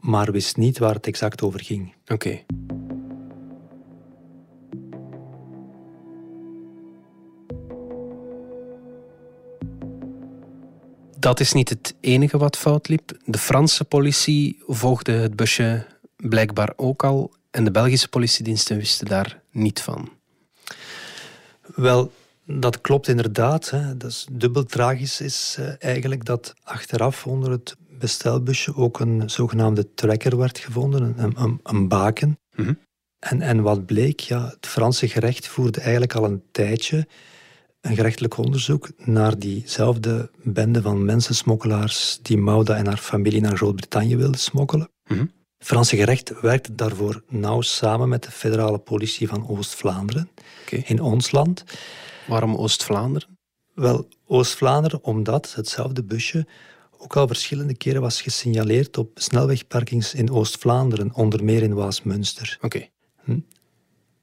maar 0.00 0.32
wist 0.32 0.56
niet 0.56 0.78
waar 0.78 0.94
het 0.94 1.06
exact 1.06 1.42
over 1.42 1.60
ging. 1.60 1.94
Oké. 2.02 2.12
Okay. 2.12 2.44
Dat 11.22 11.40
is 11.40 11.52
niet 11.52 11.68
het 11.68 11.94
enige 12.00 12.38
wat 12.38 12.56
fout 12.56 12.88
liep. 12.88 13.18
De 13.24 13.38
Franse 13.38 13.84
politie 13.84 14.62
volgde 14.66 15.12
het 15.12 15.36
busje 15.36 15.86
blijkbaar 16.16 16.72
ook 16.76 17.04
al 17.04 17.34
en 17.50 17.64
de 17.64 17.70
Belgische 17.70 18.08
politiediensten 18.08 18.76
wisten 18.76 19.06
daar 19.06 19.42
niet 19.50 19.80
van. 19.80 20.10
Wel, 21.74 22.12
dat 22.46 22.80
klopt 22.80 23.08
inderdaad. 23.08 23.70
Hè. 23.70 23.96
Dat 23.96 24.10
is 24.10 24.26
dubbel 24.32 24.64
tragisch 24.64 25.20
is 25.20 25.56
uh, 25.60 25.66
eigenlijk 25.78 26.24
dat 26.24 26.54
achteraf 26.62 27.26
onder 27.26 27.50
het 27.50 27.76
bestelbusje 27.98 28.76
ook 28.76 29.00
een 29.00 29.30
zogenaamde 29.30 29.94
tracker 29.94 30.36
werd 30.36 30.58
gevonden, 30.58 31.14
een, 31.16 31.32
een, 31.42 31.60
een 31.62 31.88
baken. 31.88 32.38
Mm 32.54 32.78
en, 33.22 33.40
en 33.40 33.62
wat 33.62 33.86
bleek, 33.86 34.20
ja, 34.20 34.46
het 34.46 34.66
Franse 34.66 35.08
gerecht 35.08 35.46
voerde 35.46 35.80
eigenlijk 35.80 36.14
al 36.14 36.24
een 36.24 36.42
tijdje 36.52 37.06
een 37.82 37.94
gerechtelijk 37.94 38.36
onderzoek 38.36 38.90
naar 38.96 39.38
diezelfde 39.38 40.30
bende 40.42 40.82
van 40.82 41.04
mensensmokkelaars 41.04 42.18
die 42.22 42.38
Mauda 42.38 42.76
en 42.76 42.86
haar 42.86 42.96
familie 42.96 43.40
naar 43.40 43.56
Groot-Brittannië 43.56 44.16
wilden 44.16 44.40
smokkelen. 44.40 44.90
Mm 45.06 45.16
-hmm. 45.16 45.32
Het 45.58 45.66
Franse 45.66 45.96
gerecht 45.96 46.40
werkte 46.40 46.74
daarvoor 46.74 47.22
nauw 47.28 47.60
samen 47.60 48.08
met 48.08 48.22
de 48.22 48.30
federale 48.30 48.78
politie 48.78 49.28
van 49.28 49.48
Oost-Vlaanderen 49.48 50.30
in 50.84 51.00
ons 51.00 51.30
land. 51.30 51.64
Waarom 52.26 52.56
Oost-Vlaanderen? 52.56 53.38
Wel, 53.74 54.08
Oost-Vlaanderen 54.26 55.04
omdat 55.04 55.54
hetzelfde 55.54 56.04
busje 56.04 56.46
ook 56.98 57.16
al 57.16 57.26
verschillende 57.26 57.76
keren 57.76 58.00
was 58.00 58.22
gesignaleerd 58.22 58.98
op 58.98 59.10
snelwegparkings 59.14 60.14
in 60.14 60.30
Oost-Vlaanderen, 60.30 61.14
onder 61.14 61.44
meer 61.44 61.62
in 61.62 61.74
Waasmunster. 61.74 62.58
Oké. 62.60 62.88
Hm? 63.24 63.38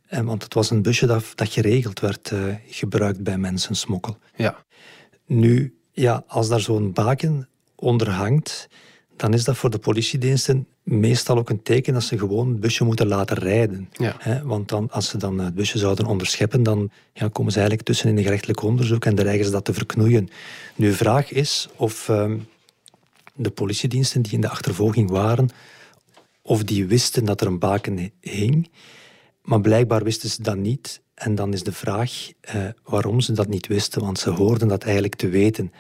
En, 0.10 0.26
want 0.26 0.44
het 0.44 0.54
was 0.54 0.70
een 0.70 0.82
busje 0.82 1.06
dat, 1.06 1.32
dat 1.36 1.50
geregeld 1.50 2.00
werd 2.00 2.32
uh, 2.32 2.56
gebruikt 2.68 3.24
bij 3.24 3.38
mensensmokkel. 3.38 4.18
Ja. 4.36 4.64
Nu, 5.26 5.78
ja, 5.92 6.24
als 6.28 6.48
daar 6.50 6.60
zo'n 6.60 6.94
baken 6.94 7.48
onder 7.76 8.10
hangt, 8.10 8.68
dan 9.16 9.34
is 9.34 9.44
dat 9.44 9.58
voor 9.58 9.70
de 9.70 9.78
politiediensten 9.78 10.68
meestal 10.84 11.38
ook 11.38 11.50
een 11.50 11.62
teken 11.62 11.94
dat 11.94 12.04
ze 12.04 12.18
gewoon 12.18 12.50
het 12.50 12.60
busje 12.60 12.84
moeten 12.84 13.08
laten 13.08 13.38
rijden. 13.38 13.90
Ja. 13.92 14.42
want 14.44 14.70
dan, 14.70 14.92
als 14.92 15.10
ze 15.10 15.18
dan 15.18 15.40
het 15.40 15.56
busje 15.56 15.78
zouden 15.78 16.06
onderscheppen, 16.06 16.64
dan 16.64 16.92
ja, 17.14 17.28
komen 17.28 17.52
ze 17.52 17.58
eigenlijk 17.58 17.88
tussen 17.88 18.10
in 18.10 18.18
een 18.18 18.24
gerechtelijk 18.24 18.62
onderzoek 18.62 19.06
en 19.06 19.16
dreigen 19.16 19.46
ze 19.46 19.52
dat 19.52 19.66
te 19.66 19.74
verknoeien. 19.74 20.30
Nu, 20.76 20.88
de 20.88 20.96
vraag 20.96 21.32
is 21.32 21.68
of 21.76 22.08
uh, 22.08 22.32
de 23.34 23.50
politiediensten 23.50 24.22
die 24.22 24.34
in 24.34 24.42
de 24.42 24.50
achtervolging 24.50 25.10
waren, 25.10 25.50
of 26.42 26.64
die 26.64 26.86
wisten 26.86 27.26
dat 27.26 27.42
er 27.42 27.48
een 27.48 27.60
baken 27.60 28.12
hing. 28.20 28.70
Maar 29.50 29.62
blijkbaar 29.62 30.04
wisten 30.04 30.30
ze 30.30 30.42
dat 30.42 30.58
niet. 30.58 31.02
En 31.14 31.36
dan 31.36 31.54
is 31.54 31.64
de 31.64 31.72
vraag 31.72 32.30
eh, 32.42 32.66
waarom 32.84 33.22
ze 33.22 33.32
dat 33.32 33.48
niet 33.48 33.68
wisten, 33.68 34.02
want 34.02 34.20
ze 34.20 34.30
hoorden 34.30 34.68
dat 34.68 34.84
eigenlijk 34.84 35.16
te 35.16 35.30
weten. 35.30 35.72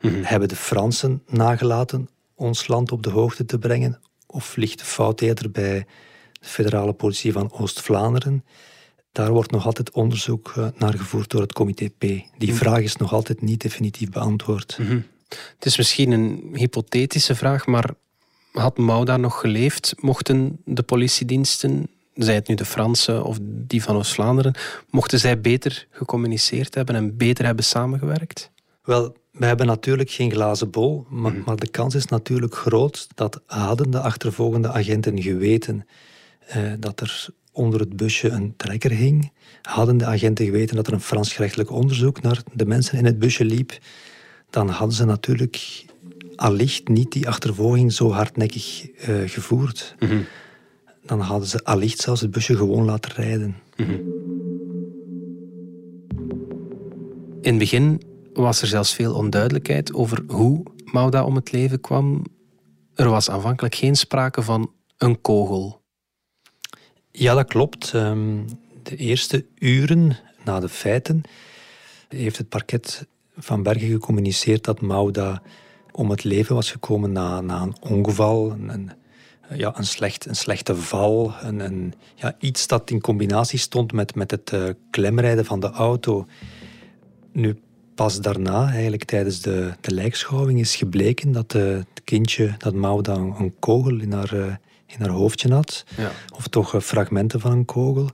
Mm 0.00 0.22
Hebben 0.22 0.48
de 0.48 0.56
Fransen 0.56 1.22
nagelaten 1.26 2.08
ons 2.34 2.68
land 2.68 2.92
op 2.92 3.02
de 3.02 3.10
hoogte 3.10 3.44
te 3.44 3.58
brengen? 3.58 4.00
Of 4.26 4.56
ligt 4.56 4.78
de 4.78 4.84
fout 4.84 5.20
eerder 5.20 5.50
bij 5.50 5.86
de 6.32 6.46
federale 6.48 6.92
politie 6.92 7.32
van 7.32 7.52
Oost-Vlaanderen? 7.52 8.44
Daar 9.12 9.32
wordt 9.32 9.50
nog 9.50 9.66
altijd 9.66 9.90
onderzoek 9.90 10.54
uh, 10.58 10.68
naar 10.76 10.94
gevoerd 10.94 11.30
door 11.30 11.40
het 11.40 11.52
comité 11.52 11.88
P. 11.88 12.00
Die 12.00 12.28
mhm. 12.38 12.54
vraag 12.54 12.80
is 12.80 12.96
nog 12.96 13.12
altijd 13.12 13.42
niet 13.42 13.60
definitief 13.60 14.10
beantwoord. 14.10 14.78
Mhm. 14.78 15.00
Het 15.28 15.66
is 15.66 15.76
misschien 15.76 16.10
een 16.10 16.50
hypothetische 16.52 17.34
vraag, 17.34 17.66
maar 17.66 17.90
had 18.52 18.78
Mauda 18.78 19.16
nog 19.16 19.40
geleefd, 19.40 19.94
mochten 20.00 20.60
de 20.64 20.82
politiediensten, 20.82 21.90
zij 22.24 22.34
het 22.34 22.48
nu 22.48 22.54
de 22.54 22.64
Franse 22.64 23.24
of 23.24 23.38
die 23.42 23.82
van 23.82 23.96
Oost-Vlaanderen, 23.96 24.54
mochten 24.90 25.18
zij 25.18 25.40
beter 25.40 25.86
gecommuniceerd 25.90 26.74
hebben 26.74 26.94
en 26.94 27.16
beter 27.16 27.44
hebben 27.44 27.64
samengewerkt? 27.64 28.50
Wel, 28.82 29.16
we 29.30 29.46
hebben 29.46 29.66
natuurlijk 29.66 30.10
geen 30.10 30.30
glazen 30.30 30.70
bol, 30.70 31.06
maar, 31.08 31.32
mhm. 31.32 31.42
maar 31.44 31.56
de 31.56 31.68
kans 31.68 31.94
is 31.94 32.06
natuurlijk 32.06 32.54
groot 32.54 33.08
dat 33.14 33.40
hadden 33.46 33.90
de 33.90 34.00
achtervolgende 34.00 34.68
agenten 34.68 35.22
geweten 35.22 35.86
eh, 36.46 36.72
dat 36.78 37.00
er 37.00 37.26
onder 37.52 37.80
het 37.80 37.96
busje 37.96 38.28
een 38.28 38.54
trekker 38.56 38.90
hing, 38.90 39.32
hadden 39.62 39.96
de 39.96 40.06
agenten 40.06 40.44
geweten 40.44 40.76
dat 40.76 40.86
er 40.86 40.92
een 40.92 41.00
Frans 41.00 41.32
gerechtelijk 41.32 41.70
onderzoek 41.70 42.22
naar 42.22 42.42
de 42.52 42.66
mensen 42.66 42.98
in 42.98 43.04
het 43.04 43.18
busje 43.18 43.44
liep, 43.44 43.78
dan 44.50 44.68
hadden 44.68 44.96
ze 44.96 45.04
natuurlijk 45.04 45.84
allicht 46.36 46.88
niet 46.88 47.12
die 47.12 47.28
achtervolging 47.28 47.92
zo 47.92 48.10
hardnekkig 48.10 48.88
uh, 49.08 49.28
gevoerd. 49.28 49.94
Mhm. 49.98 50.18
Dan 51.08 51.20
hadden 51.20 51.48
ze 51.48 51.64
allicht 51.64 52.00
zelfs 52.00 52.20
het 52.20 52.30
busje 52.30 52.56
gewoon 52.56 52.84
laten 52.84 53.12
rijden. 53.12 53.56
Mhm. 53.76 53.92
In 57.40 57.50
het 57.54 57.58
begin 57.58 58.02
was 58.32 58.60
er 58.60 58.66
zelfs 58.66 58.94
veel 58.94 59.14
onduidelijkheid 59.14 59.94
over 59.94 60.24
hoe 60.26 60.62
Mauda 60.84 61.24
om 61.24 61.34
het 61.34 61.52
leven 61.52 61.80
kwam. 61.80 62.24
Er 62.94 63.08
was 63.08 63.30
aanvankelijk 63.30 63.74
geen 63.74 63.96
sprake 63.96 64.42
van 64.42 64.72
een 64.96 65.20
kogel. 65.20 65.82
Ja, 67.10 67.34
dat 67.34 67.48
klopt. 67.48 67.94
Ehm, 67.94 68.46
de 68.82 68.96
eerste 68.96 69.46
uren 69.58 70.16
na 70.44 70.60
de 70.60 70.68
feiten 70.68 71.22
heeft 72.08 72.38
het 72.38 72.48
parket 72.48 73.06
van 73.36 73.62
Bergen 73.62 73.88
gecommuniceerd 73.88 74.64
dat 74.64 74.80
Mauda 74.80 75.42
om 75.92 76.10
het 76.10 76.24
leven 76.24 76.54
was 76.54 76.70
gekomen 76.70 77.12
na, 77.12 77.40
na 77.40 77.62
een 77.62 77.76
ongeval, 77.80 78.50
een, 78.50 78.90
ja, 79.54 79.78
een, 79.78 79.86
slecht, 79.86 80.26
een 80.26 80.36
slechte 80.36 80.76
val, 80.76 81.34
een, 81.40 81.60
een, 81.60 81.94
ja, 82.14 82.36
iets 82.38 82.66
dat 82.66 82.90
in 82.90 83.00
combinatie 83.00 83.58
stond 83.58 83.92
met, 83.92 84.14
met 84.14 84.30
het 84.30 84.52
uh, 84.52 84.68
klemrijden 84.90 85.44
van 85.44 85.60
de 85.60 85.70
auto. 85.70 86.26
Nu, 87.32 87.60
pas 87.94 88.20
daarna, 88.20 88.70
eigenlijk 88.70 89.04
tijdens 89.04 89.40
de, 89.40 89.72
de 89.80 89.94
lijkschouwing, 89.94 90.60
is 90.60 90.76
gebleken 90.76 91.32
dat 91.32 91.54
uh, 91.54 91.76
het 91.76 92.04
kindje, 92.04 92.54
dat 92.58 92.74
Mauda, 92.74 93.14
een 93.14 93.54
kogel 93.58 94.00
in 94.00 94.12
haar, 94.12 94.34
uh, 94.34 94.54
in 94.86 94.98
haar 94.98 95.08
hoofdje 95.08 95.52
had. 95.52 95.84
Ja. 95.96 96.10
Of 96.34 96.48
toch 96.48 96.84
fragmenten 96.84 97.40
van 97.40 97.52
een 97.52 97.64
kogel. 97.64 98.10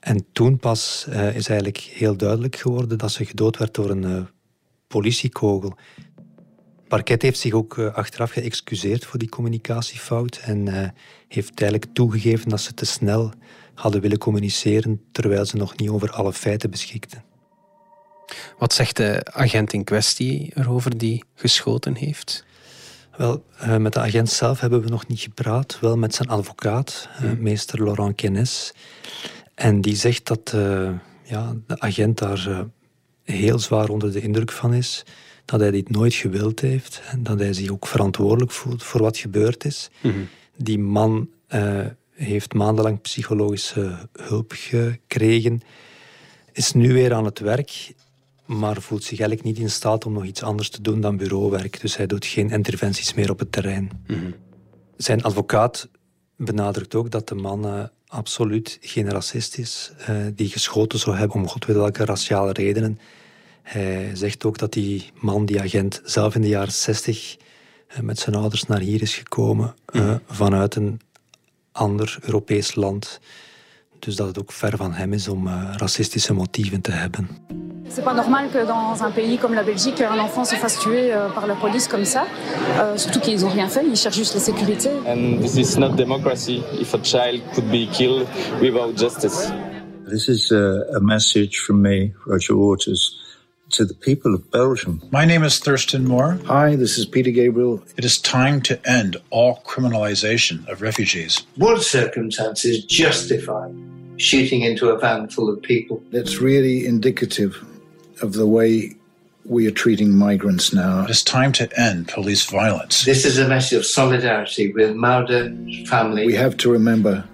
En 0.00 0.26
toen 0.32 0.58
pas 0.58 1.06
is 1.08 1.48
eigenlijk 1.48 1.78
heel 1.78 2.16
duidelijk 2.16 2.56
geworden 2.56 2.98
dat 2.98 3.12
ze 3.12 3.24
gedood 3.24 3.56
werd 3.56 3.74
door 3.74 3.90
een 3.90 4.28
politiekogel 4.86 5.76
parket 6.90 7.22
heeft 7.22 7.38
zich 7.38 7.52
ook 7.52 7.76
uh, 7.76 7.94
achteraf 7.94 8.30
geëxcuseerd 8.30 9.04
voor 9.04 9.18
die 9.18 9.28
communicatiefout 9.28 10.40
en 10.42 10.66
uh, 10.66 10.88
heeft 11.28 11.60
eigenlijk 11.60 11.94
toegegeven 11.94 12.48
dat 12.48 12.60
ze 12.60 12.74
te 12.74 12.84
snel 12.84 13.32
hadden 13.74 14.00
willen 14.00 14.18
communiceren 14.18 15.00
terwijl 15.12 15.44
ze 15.44 15.56
nog 15.56 15.76
niet 15.76 15.88
over 15.88 16.10
alle 16.10 16.32
feiten 16.32 16.70
beschikten. 16.70 17.24
Wat 18.58 18.72
zegt 18.72 18.96
de 18.96 19.20
agent 19.32 19.72
in 19.72 19.84
kwestie 19.84 20.52
erover 20.54 20.98
die 20.98 21.24
geschoten 21.34 21.94
heeft? 21.94 22.44
Wel, 23.16 23.44
uh, 23.62 23.76
met 23.76 23.92
de 23.92 24.00
agent 24.00 24.30
zelf 24.30 24.60
hebben 24.60 24.82
we 24.82 24.88
nog 24.88 25.06
niet 25.06 25.20
gepraat, 25.20 25.78
wel 25.80 25.96
met 25.96 26.14
zijn 26.14 26.28
advocaat, 26.28 27.08
hmm. 27.16 27.42
meester 27.42 27.84
Laurent 27.84 28.14
Kennes. 28.14 28.72
En 29.54 29.80
die 29.80 29.96
zegt 29.96 30.26
dat 30.26 30.50
ja, 31.22 31.54
de 31.66 31.80
agent 31.80 32.18
daar 32.18 32.66
heel 33.24 33.58
zwaar 33.58 33.88
onder 33.88 34.12
de 34.12 34.20
indruk 34.20 34.52
van 34.52 34.74
is 34.74 35.04
dat 35.44 35.60
hij 35.60 35.70
dit 35.70 35.90
nooit 35.90 36.14
gewild 36.14 36.60
heeft 36.60 37.02
en 37.10 37.22
dat 37.22 37.38
hij 37.38 37.52
zich 37.52 37.70
ook 37.70 37.86
verantwoordelijk 37.86 38.50
voelt 38.52 38.82
voor 38.82 39.00
wat 39.00 39.18
gebeurd 39.18 39.64
is. 39.64 39.90
Mhm. 40.00 40.18
Die 40.56 40.78
man 40.78 41.28
uh, 41.54 41.86
heeft 42.12 42.54
maandenlang 42.54 43.00
psychologische 43.00 44.08
hulp 44.12 44.52
gekregen, 44.54 45.60
is 46.52 46.72
nu 46.72 46.92
weer 46.92 47.14
aan 47.14 47.24
het 47.24 47.38
werk, 47.38 47.92
maar 48.46 48.82
voelt 48.82 49.04
zich 49.04 49.18
eigenlijk 49.18 49.48
niet 49.48 49.58
in 49.58 49.70
staat 49.70 50.06
om 50.06 50.12
nog 50.12 50.24
iets 50.24 50.42
anders 50.42 50.68
te 50.68 50.82
doen 50.82 51.00
dan 51.00 51.16
bureauwerk. 51.16 51.80
Dus 51.80 51.96
hij 51.96 52.06
doet 52.06 52.26
geen 52.26 52.50
interventies 52.50 53.14
meer 53.14 53.30
op 53.30 53.38
het 53.38 53.52
terrein. 53.52 53.90
Mhm. 54.06 54.30
Zijn 54.96 55.22
advocaat 55.22 55.88
benadrukt 56.36 56.94
ook 56.94 57.10
dat 57.10 57.28
de 57.28 57.34
man 57.34 57.66
uh, 57.66 57.84
absoluut 58.06 58.78
geen 58.80 59.10
racist 59.10 59.58
is, 59.58 59.92
uh, 60.10 60.16
die 60.34 60.48
geschoten 60.48 60.98
zou 60.98 61.16
hebben 61.16 61.36
om 61.36 61.48
god 61.48 61.64
weet 61.64 61.76
welke 61.76 62.04
raciale 62.04 62.52
redenen. 62.52 62.98
Hij 63.62 64.10
zegt 64.14 64.44
ook 64.44 64.58
dat 64.58 64.72
die 64.72 65.10
man, 65.14 65.46
die 65.46 65.60
agent, 65.60 66.00
zelf 66.04 66.34
in 66.34 66.40
de 66.40 66.48
jaren 66.48 66.72
60 66.72 67.36
eh, 67.86 68.00
met 68.00 68.18
zijn 68.18 68.36
ouders 68.36 68.66
naar 68.66 68.80
hier 68.80 69.02
is 69.02 69.14
gekomen 69.14 69.74
uh, 69.92 70.14
vanuit 70.26 70.74
een 70.74 71.00
ander 71.72 72.18
Europees 72.20 72.74
land. 72.74 73.20
Dus 73.98 74.16
dat 74.16 74.26
het 74.26 74.38
ook 74.38 74.52
ver 74.52 74.76
van 74.76 74.92
hem 74.92 75.12
is 75.12 75.28
om 75.28 75.46
uh, 75.46 75.72
racistische 75.76 76.32
motieven 76.32 76.80
te 76.80 76.90
hebben. 76.90 77.28
C'est 77.88 78.04
pas 78.04 78.14
normal 78.14 78.48
que 78.50 78.64
dans 78.66 79.02
un 79.02 79.10
pays 79.10 79.36
comme 79.36 79.54
la 79.54 79.64
Belgique, 79.64 80.00
un 80.00 80.18
enfant 80.20 80.44
se 80.44 80.54
fasse 80.54 80.78
tuer 80.78 81.12
euh, 81.12 81.28
par 81.34 81.46
la 81.48 81.56
police 81.56 81.88
comme 81.88 82.04
ça. 82.04 82.24
Euh, 82.78 82.96
surtout 82.96 83.18
qu'ils 83.18 83.40
n'ont 83.40 83.52
rien 83.52 83.68
fait, 83.68 83.84
ils 83.84 83.96
cherchent 83.96 84.16
juste 84.16 84.34
la 84.34 84.40
sécurité. 84.40 84.90
And 85.08 85.40
this 85.40 85.56
is 85.56 85.76
not 85.76 85.96
democracy 85.96 86.62
if 86.80 86.94
a 86.94 86.98
child 87.02 87.40
could 87.52 87.68
be 87.68 87.88
killed 87.90 88.28
without 88.60 88.96
justice. 88.96 89.50
This 90.08 90.28
is 90.28 90.52
a, 90.52 90.84
a 90.94 91.00
message 91.00 91.58
from 91.58 91.82
me, 91.82 92.12
Roger 92.26 92.54
Waters. 92.54 93.16
To 93.70 93.84
the 93.84 93.94
people 93.94 94.34
of 94.34 94.50
Belgium. 94.50 95.00
My 95.10 95.24
name 95.24 95.42
is 95.42 95.58
Thurston 95.58 96.06
Moore. 96.06 96.38
Hi, 96.46 96.76
this 96.76 96.98
is 96.98 97.06
Peter 97.06 97.30
Gabriel. 97.30 97.82
It 97.96 98.04
is 98.04 98.18
time 98.18 98.60
to 98.62 98.80
end 98.88 99.16
all 99.30 99.62
criminalization 99.64 100.66
of 100.68 100.82
refugees. 100.82 101.46
What 101.56 101.82
circumstances 101.82 102.84
justify 102.84 103.70
shooting 104.16 104.62
into 104.62 104.90
a 104.90 104.98
van 104.98 105.28
full 105.28 105.48
of 105.48 105.62
people? 105.62 106.02
That's 106.10 106.38
really 106.38 106.84
indicative 106.84 107.64
of 108.22 108.32
the 108.32 108.46
way 108.46 108.96
we 109.44 109.66
are 109.66 109.72
treating 109.72 110.14
migrants 110.14 110.72
now. 110.72 111.04
It 111.04 111.10
is 111.10 111.22
time 111.22 111.52
to 111.52 111.80
end 111.80 112.08
police 112.08 112.48
violence. 112.50 113.04
This 113.04 113.24
is 113.24 113.38
a 113.38 113.48
message 113.48 113.78
of 113.78 113.86
solidarity 113.86 114.72
with 114.72 114.94
Mauda's 114.94 115.88
family. 115.88 116.26
We 116.26 116.34
have 116.34 116.56
to 116.58 116.70
remember 116.70 117.24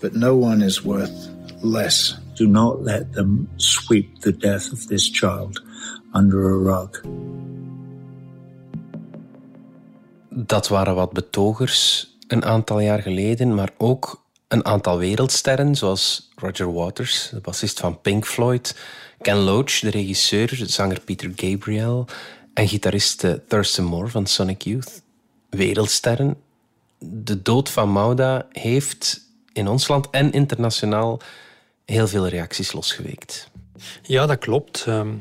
that 0.00 0.14
no 0.14 0.36
one 0.36 0.62
is 0.62 0.84
worth 0.84 1.28
less. 1.62 2.16
Do 2.34 2.46
not 2.46 2.82
let 2.82 3.12
them 3.12 3.48
sweep 3.56 4.20
the 4.20 4.36
death 4.36 4.72
of 4.72 4.86
this 4.86 5.10
child 5.12 5.62
under 6.12 6.44
a 6.44 6.58
rug. 6.58 7.00
Dat 10.28 10.68
waren 10.68 10.94
wat 10.94 11.12
betogers 11.12 12.08
een 12.26 12.44
aantal 12.44 12.80
jaar 12.80 13.02
geleden, 13.02 13.54
maar 13.54 13.70
ook 13.76 14.24
een 14.48 14.64
aantal 14.64 14.98
wereldsterren, 14.98 15.74
zoals 15.74 16.30
Roger 16.34 16.72
Waters, 16.72 17.28
de 17.32 17.40
bassist 17.40 17.80
van 17.80 18.00
Pink 18.00 18.26
Floyd, 18.26 18.76
Ken 19.20 19.36
Loach, 19.36 19.78
de 19.78 19.90
regisseur, 19.90 20.60
zanger 20.66 21.00
Peter 21.00 21.32
Gabriel 21.36 22.06
en 22.54 22.68
gitarist 22.68 23.26
Thurston 23.48 23.84
Moore 23.84 24.08
van 24.08 24.26
Sonic 24.26 24.62
Youth. 24.62 25.02
Wereldsterren. 25.50 26.36
De 26.98 27.42
dood 27.42 27.68
van 27.68 27.92
Mauda 27.92 28.46
heeft 28.50 29.20
in 29.52 29.68
ons 29.68 29.88
land 29.88 30.10
en 30.10 30.32
internationaal 30.32 31.20
heel 31.90 32.08
veel 32.08 32.28
reacties 32.28 32.72
losgeweekt. 32.72 33.50
Ja, 34.02 34.26
dat 34.26 34.38
klopt. 34.38 34.84
Ehm, 34.86 35.14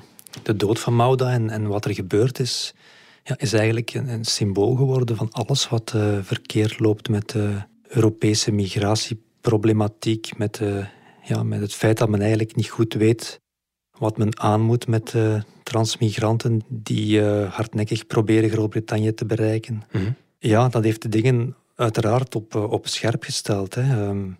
de 0.43 0.55
dood 0.55 0.79
van 0.79 0.95
Mauda 0.95 1.31
en, 1.31 1.49
en 1.49 1.67
wat 1.67 1.85
er 1.85 1.93
gebeurd 1.93 2.39
is, 2.39 2.73
ja, 3.23 3.37
is 3.37 3.53
eigenlijk 3.53 3.93
een, 3.93 4.07
een, 4.07 4.25
symbool 4.25 4.75
geworden 4.75 5.15
van 5.15 5.31
alles 5.31 5.69
wat 5.69 5.93
uh, 5.95 6.17
verkeerd 6.21 6.79
loopt 6.79 7.09
met 7.09 7.29
de 7.29 7.55
Europese 7.87 8.51
migratieproblematiek, 8.51 10.37
met, 10.37 10.59
uh, 10.59 10.85
ja, 11.23 11.43
met 11.43 11.61
het 11.61 11.73
feit 11.73 11.97
dat 11.97 12.09
men 12.09 12.19
eigenlijk 12.19 12.55
niet 12.55 12.69
goed 12.69 12.93
weet 12.93 13.39
wat 13.97 14.17
men 14.17 14.39
aan 14.39 14.61
moet 14.61 14.87
met 14.87 15.13
uh, 15.13 15.41
transmigranten 15.63 16.61
die 16.67 17.21
hardnekkig 17.23 18.07
proberen 18.07 18.49
Groot-Brittannië 18.49 19.13
te 19.13 19.25
bereiken. 19.25 19.83
Mhm. 19.91 20.11
Ja, 20.37 20.69
dat 20.69 20.83
heeft 20.83 21.01
de 21.01 21.09
dingen 21.09 21.55
uiteraard 21.75 22.35
op, 22.35 22.55
op 22.55 22.87
scherp 22.87 23.23
gesteld. 23.23 23.75
Hè. 23.75 24.07
Um, 24.07 24.37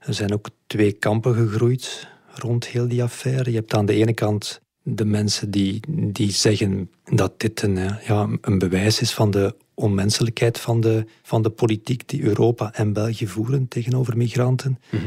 er 0.00 0.14
zijn 0.14 0.32
ook 0.32 0.48
twee 0.66 0.92
kampen 0.92 1.34
gegroeid 1.34 2.08
rond 2.34 2.66
heel 2.66 2.88
die 2.88 3.02
affaire. 3.02 3.50
Je 3.50 3.56
hebt 3.56 3.74
aan 3.74 3.86
de 3.86 3.94
ene 3.94 4.14
kant 4.14 4.60
de 4.82 5.04
mensen 5.04 5.50
die, 5.50 5.80
die 5.88 6.30
zeggen 6.30 6.90
dat 7.04 7.40
dit 7.40 7.62
een, 7.62 7.78
ja, 8.06 8.28
een 8.40 8.58
bewijs 8.58 9.00
is 9.00 9.12
van 9.12 9.30
de 9.30 9.54
onmenselijkheid 9.74 10.58
van 10.58 10.80
de, 10.80 11.04
van 11.22 11.42
de 11.42 11.50
politiek 11.50 12.08
die 12.08 12.22
Europa 12.22 12.72
en 12.74 12.92
België 12.92 13.26
voeren 13.26 13.68
tegenover 13.68 14.16
migranten. 14.16 14.78
Mhm. 14.90 15.04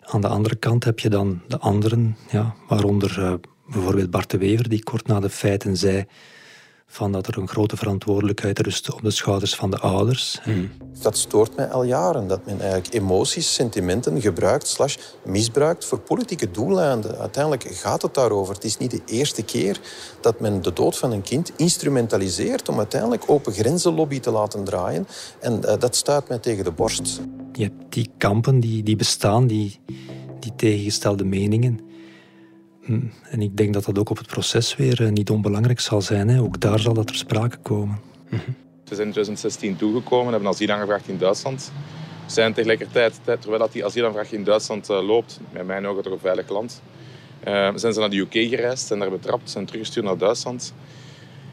Aan 0.00 0.20
de 0.20 0.28
andere 0.28 0.56
kant 0.56 0.84
heb 0.84 0.98
je 0.98 1.08
dan 1.08 1.42
de 1.48 1.58
anderen, 1.58 2.16
ja, 2.30 2.54
waaronder 2.68 3.18
uh, 3.18 3.34
bijvoorbeeld 3.72 4.10
Bart 4.10 4.30
de 4.30 4.38
Wever, 4.38 4.68
die 4.68 4.82
kort 4.82 5.06
na 5.06 5.20
de 5.20 5.30
feiten 5.30 5.76
zei 5.76 6.04
van 6.86 7.12
dat 7.12 7.26
er 7.26 7.38
een 7.38 7.48
grote 7.48 7.76
verantwoordelijkheid 7.76 8.58
rust 8.58 8.92
op 8.94 9.02
de 9.02 9.10
schouders 9.10 9.54
van 9.54 9.70
de 9.70 9.78
ouders. 9.78 10.40
Mhm. 10.44 10.66
Dat 11.02 11.18
stoort 11.18 11.56
mij 11.56 11.68
al 11.68 11.82
jaren, 11.82 12.26
dat 12.28 12.46
men 12.46 12.60
eigenlijk 12.60 12.94
emoties, 12.94 13.54
sentimenten 13.54 14.20
gebruikt 14.20 14.66
slash 14.66 14.96
misbruikt 15.24 15.84
voor 15.84 15.98
politieke 15.98 16.50
doeleinden. 16.50 17.18
Uiteindelijk 17.18 17.64
gaat 17.64 18.02
het 18.02 18.14
daarover. 18.14 18.54
Het 18.54 18.64
is 18.64 18.76
niet 18.76 18.90
de 18.90 19.02
eerste 19.06 19.42
keer 19.42 19.80
dat 20.20 20.40
men 20.40 20.62
de 20.62 20.72
dood 20.72 20.98
van 20.98 21.12
een 21.12 21.22
kind 21.22 21.52
instrumentaliseert 21.56 22.68
om 22.68 22.78
uiteindelijk 22.78 23.24
open 23.26 23.52
grenzenlobby 23.52 24.20
te 24.20 24.30
laten 24.30 24.64
draaien. 24.64 25.06
En 25.40 25.60
uh, 25.64 25.72
dat 25.78 25.96
stuit 25.96 26.28
mij 26.28 26.38
tegen 26.38 26.64
de 26.64 26.72
borst. 26.72 27.20
Je 27.52 27.62
hebt 27.62 27.92
die 27.92 28.10
kampen 28.18 28.60
die, 28.60 28.82
die 28.82 28.96
bestaan, 28.96 29.46
die, 29.46 29.80
die 30.40 30.52
tegengestelde 30.56 31.24
meningen. 31.24 31.80
En 33.30 33.42
ik 33.42 33.56
denk 33.56 33.74
dat 33.74 33.84
dat 33.84 33.98
ook 33.98 34.10
op 34.10 34.18
het 34.18 34.26
proces 34.26 34.76
weer 34.76 35.02
eh, 35.02 35.10
niet 35.10 35.30
onbelangrijk 35.30 35.80
zal 35.80 36.02
zijn. 36.02 36.28
Hè. 36.28 36.40
Ook 36.40 36.60
daar 36.60 36.78
zal 36.78 36.94
dat 36.94 37.06
ter 37.06 37.16
sprake 37.16 37.56
komen. 37.56 38.00
Mhm. 38.28 38.40
We 38.84 38.94
zijn 38.94 39.06
in 39.06 39.12
2016 39.12 39.76
toegekomen, 39.76 40.32
hebben 40.32 40.50
asiel 40.50 40.70
aangevraagd 40.70 41.08
in 41.08 41.18
Duitsland. 41.18 41.72
We 42.26 42.32
zijn 42.32 42.52
tegelijkertijd, 42.52 43.20
terwijl 43.24 43.58
dat 43.58 43.72
die 43.72 43.84
asielaanvraag 43.84 44.32
in 44.32 44.44
Duitsland 44.44 44.90
uh, 44.90 45.06
loopt, 45.06 45.40
met 45.52 45.66
mijn 45.66 45.86
ogen 45.86 46.02
toch 46.02 46.12
een 46.12 46.18
veilig 46.18 46.48
land, 46.48 46.82
uh, 47.48 47.70
zijn 47.74 47.92
ze 47.92 48.00
naar 48.00 48.10
de 48.10 48.16
UK 48.16 48.32
gereisd, 48.32 48.86
zijn 48.86 48.98
daar 48.98 49.10
betrapt, 49.10 49.50
zijn 49.50 49.64
teruggestuurd 49.64 50.06
naar 50.06 50.18
Duitsland. 50.18 50.74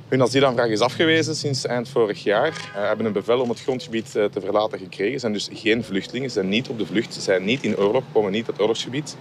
Hun 0.08 0.22
asielaanvraag 0.22 0.70
is 0.70 0.80
afgewezen 0.80 1.36
sinds 1.36 1.66
eind 1.66 1.90
vorig 1.90 2.24
jaar. 2.24 2.72
Uh, 2.76 2.88
hebben 2.88 3.06
een 3.06 3.14
bevel 3.14 3.40
om 3.42 3.50
het 3.50 3.62
grondgebied 3.62 4.12
te 4.12 4.40
verlaten 4.40 4.80
gekregen. 4.80 5.14
Ze 5.14 5.20
zijn 5.20 5.34
dus 5.34 5.50
geen 5.54 5.84
vluchtelingen, 5.84 6.30
ze 6.30 6.34
zijn 6.36 6.50
niet 6.50 6.70
op 6.70 6.78
de 6.78 6.86
vlucht, 6.86 7.14
ze 7.14 7.22
zijn 7.22 7.44
niet 7.44 7.64
in 7.64 7.78
oorlog, 7.78 8.04
komen 8.12 8.32
niet 8.32 8.46
uit 8.46 8.52
het 8.52 8.60
oorlogsgebied 8.60 9.16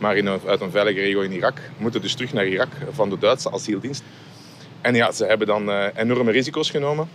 maar 0.00 0.16
in 0.16 0.28
uit 0.28 0.60
een 0.60 0.70
veilige 0.70 1.00
regio 1.00 1.20
in 1.20 1.32
Irak. 1.32 1.58
Moeten 1.76 2.00
dus 2.02 2.14
terug 2.14 2.32
naar 2.32 2.46
Irak 2.46 2.72
van 2.90 3.10
de 3.10 3.18
Duitse 3.18 3.52
asieldienst. 3.52 4.02
En 4.80 4.94
ja, 4.94 5.12
ze 5.12 5.24
hebben 5.24 5.46
dan 5.46 5.68
uh, 5.68 5.84
enorme 5.96 6.30
risico's 6.30 6.70
genomen 6.70 7.08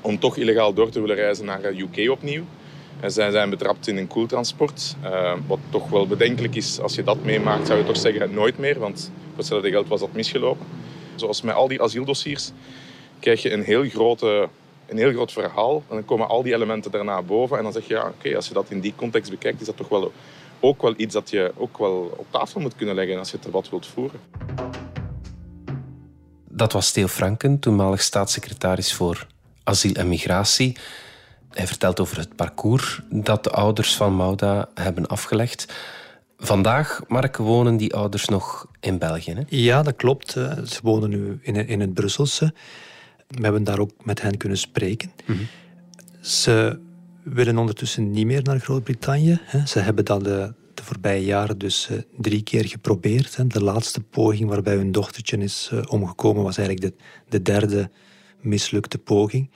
om 0.00 0.18
toch 0.18 0.36
illegaal 0.36 0.72
door 0.72 0.90
te 0.90 1.00
willen 1.00 1.16
reizen 1.16 1.44
naar 1.44 1.64
UK 1.64 2.10
opnieuw. 2.10 2.44
En 3.00 3.10
zij 3.10 3.30
zijn 3.30 3.50
betrapt 3.50 3.88
in 3.88 3.96
een 3.96 4.06
koeltransport, 4.06 4.96
uh, 5.04 5.32
wat 5.46 5.58
toch 5.70 5.88
wel 5.88 6.06
bedenkelijk 6.06 6.54
is. 6.54 6.80
Als 6.80 6.94
je 6.94 7.02
dat 7.02 7.24
meemaakt, 7.24 7.66
zou 7.66 7.78
je 7.78 7.84
toch 7.84 7.96
zeggen 7.96 8.34
nooit 8.34 8.58
meer, 8.58 8.78
want 8.78 9.10
voor 9.28 9.36
hetzelfde 9.36 9.70
geld 9.70 9.88
was 9.88 10.00
dat 10.00 10.12
misgelopen. 10.12 10.66
Zoals 11.14 11.42
met 11.42 11.54
al 11.54 11.68
die 11.68 11.82
asieldossiers 11.82 12.50
krijg 13.20 13.42
je 13.42 13.52
een 13.52 13.62
heel, 13.62 13.88
grote, 13.88 14.48
een 14.86 14.98
heel 14.98 15.12
groot 15.12 15.32
verhaal. 15.32 15.82
En 15.88 15.94
dan 15.94 16.04
komen 16.04 16.28
al 16.28 16.42
die 16.42 16.54
elementen 16.54 16.90
daarna 16.90 17.22
boven 17.22 17.56
en 17.56 17.62
dan 17.62 17.72
zeg 17.72 17.86
je, 17.86 17.94
ja, 17.94 18.12
oké, 18.18 18.36
als 18.36 18.48
je 18.48 18.54
dat 18.54 18.66
in 18.68 18.80
die 18.80 18.92
context 18.96 19.30
bekijkt, 19.30 19.60
is 19.60 19.66
dat 19.66 19.76
toch 19.76 19.88
wel 19.88 20.12
ook 20.62 20.82
wel 20.82 20.94
iets 20.96 21.14
dat 21.14 21.30
je 21.30 21.52
ook 21.56 21.78
wel 21.78 22.14
op 22.16 22.26
tafel 22.30 22.60
moet 22.60 22.76
kunnen 22.76 22.94
leggen 22.94 23.18
als 23.18 23.30
je 23.30 23.36
het 23.36 23.44
debat 23.44 23.70
wilt 23.70 23.86
voeren. 23.86 24.20
Dat 26.48 26.72
was 26.72 26.92
Theo 26.92 27.06
Franken, 27.06 27.58
toenmalig 27.58 28.02
staatssecretaris 28.02 28.94
voor 28.94 29.26
asiel 29.64 29.94
en 29.94 30.08
migratie. 30.08 30.76
Hij 31.50 31.66
vertelt 31.66 32.00
over 32.00 32.18
het 32.18 32.36
parcours 32.36 33.00
dat 33.10 33.44
de 33.44 33.50
ouders 33.50 33.96
van 33.96 34.16
Mauda 34.16 34.68
hebben 34.74 35.06
afgelegd. 35.06 35.72
Vandaag, 36.38 37.00
Mark, 37.08 37.36
wonen 37.36 37.76
die 37.76 37.94
ouders 37.94 38.24
nog 38.24 38.66
in 38.80 38.98
België. 38.98 39.32
Hè? 39.32 39.42
Ja, 39.48 39.82
dat 39.82 39.96
klopt. 39.96 40.30
Ze 40.30 40.78
wonen 40.82 41.10
nu 41.10 41.38
in, 41.42 41.66
in 41.68 41.80
het 41.80 41.94
Brusselse. 41.94 42.54
We 43.28 43.42
hebben 43.42 43.64
daar 43.64 43.78
ook 43.78 43.90
met 44.02 44.22
hen 44.22 44.36
kunnen 44.36 44.58
spreken. 44.58 45.12
Mm 45.26 45.36
-hmm. 45.36 45.46
Ze 46.20 46.80
willen 47.22 47.58
ondertussen 47.58 48.10
niet 48.10 48.26
meer 48.26 48.42
naar 48.42 48.58
Groot-Brittannië. 48.58 49.40
Ze 49.66 49.78
hebben 49.78 50.04
dat 50.04 50.24
de, 50.24 50.54
de 50.74 50.82
voorbije 50.82 51.24
jaren 51.24 51.58
dus 51.58 51.88
uh, 51.90 51.98
drie 52.18 52.42
keer 52.42 52.68
geprobeerd. 52.68 53.52
De 53.52 53.62
laatste 53.62 54.00
poging 54.00 54.48
waarbij 54.48 54.74
hun 54.74 54.92
dochtertje 54.92 55.36
is 55.36 55.70
uh, 55.72 55.82
omgekomen 55.88 56.42
was 56.42 56.58
eigenlijk 56.58 56.88
de, 56.88 57.04
de, 57.28 57.42
derde 57.42 57.90
mislukte 58.40 58.98
poging. 58.98 59.50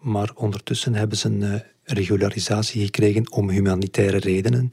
Maar 0.00 0.30
ondertussen 0.34 0.94
hebben 0.94 1.18
ze 1.18 1.28
een 1.28 1.42
uh, 1.42 1.54
regularisatie 1.84 2.84
gekregen 2.84 3.32
om 3.32 3.50
humanitaire 3.50 4.18
redenen. 4.18 4.68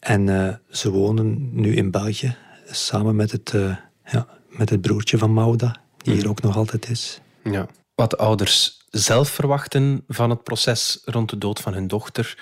En 0.00 0.60
ze 0.70 0.90
wonen 0.90 1.48
nu 1.52 1.76
in 1.76 1.90
België 1.90 2.36
samen 2.66 3.16
met 3.16 3.32
het, 3.32 3.52
ja, 4.04 4.28
met 4.48 4.70
het 4.70 4.80
broertje 4.80 5.18
van 5.18 5.32
Mauda, 5.32 5.80
die 5.96 6.14
hier 6.14 6.28
ook 6.28 6.42
nog 6.42 6.56
altijd 6.56 6.90
is. 6.90 7.20
Ja. 7.44 7.68
Wat 7.94 8.18
ouders 8.18 8.79
zelf 8.91 9.29
verwachten 9.29 10.03
van 10.07 10.29
het 10.29 10.43
proces 10.43 11.01
rond 11.05 11.29
de 11.29 11.37
dood 11.37 11.59
van 11.59 11.73
hun 11.73 11.87
dochter, 11.87 12.37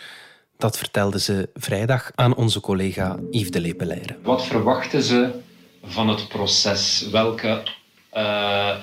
dat 0.57 0.77
vertelden 0.77 1.21
ze 1.21 1.49
vrijdag 1.53 2.11
aan 2.15 2.35
onze 2.35 2.59
collega 2.59 3.19
Yves 3.31 3.51
de 3.51 3.59
Lepeleire. 3.59 4.17
Wat 4.23 4.45
verwachten 4.45 5.03
ze 5.03 5.29
van 5.83 6.09
het 6.09 6.27
proces? 6.27 7.07
Welke, 7.11 7.63
uh, 8.13 8.75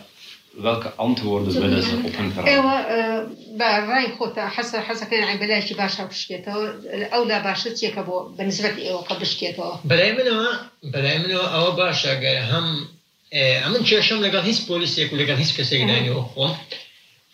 welke 0.56 0.92
antwoorden 0.94 1.60
willen 1.60 1.82
ze 1.82 2.00
op 2.04 2.16
hun 2.16 2.32
verhaal? 2.32 3.28
برأي 3.60 4.16
خوتا 4.18 4.48
حسب 4.48 4.78
حسب 4.78 5.06
كان 5.06 5.22
عم 5.22 5.38
بلاش 5.38 5.72
باشا 5.72 6.04
بشكيته 6.04 6.70
الأولى 6.70 7.42
باشا 7.42 7.74
تيكا 7.74 8.02
بالنسبة 8.38 8.70
لي 8.70 8.90
قد 8.90 9.20
بشكيته 9.20 9.80
بلاي 9.84 10.12
منو 10.12 10.46
بلاي 10.82 11.18
منو 11.18 11.38
أو 11.38 11.70
باشا 11.70 12.50
هم 12.50 12.88
عم 13.34 13.76
نشوشم 13.76 14.20
لقال 14.20 14.44
هيس 14.44 14.60
بوليسيك 14.60 15.12
ولقال 15.12 15.36
هيس 15.36 15.56
كسيك 15.58 15.82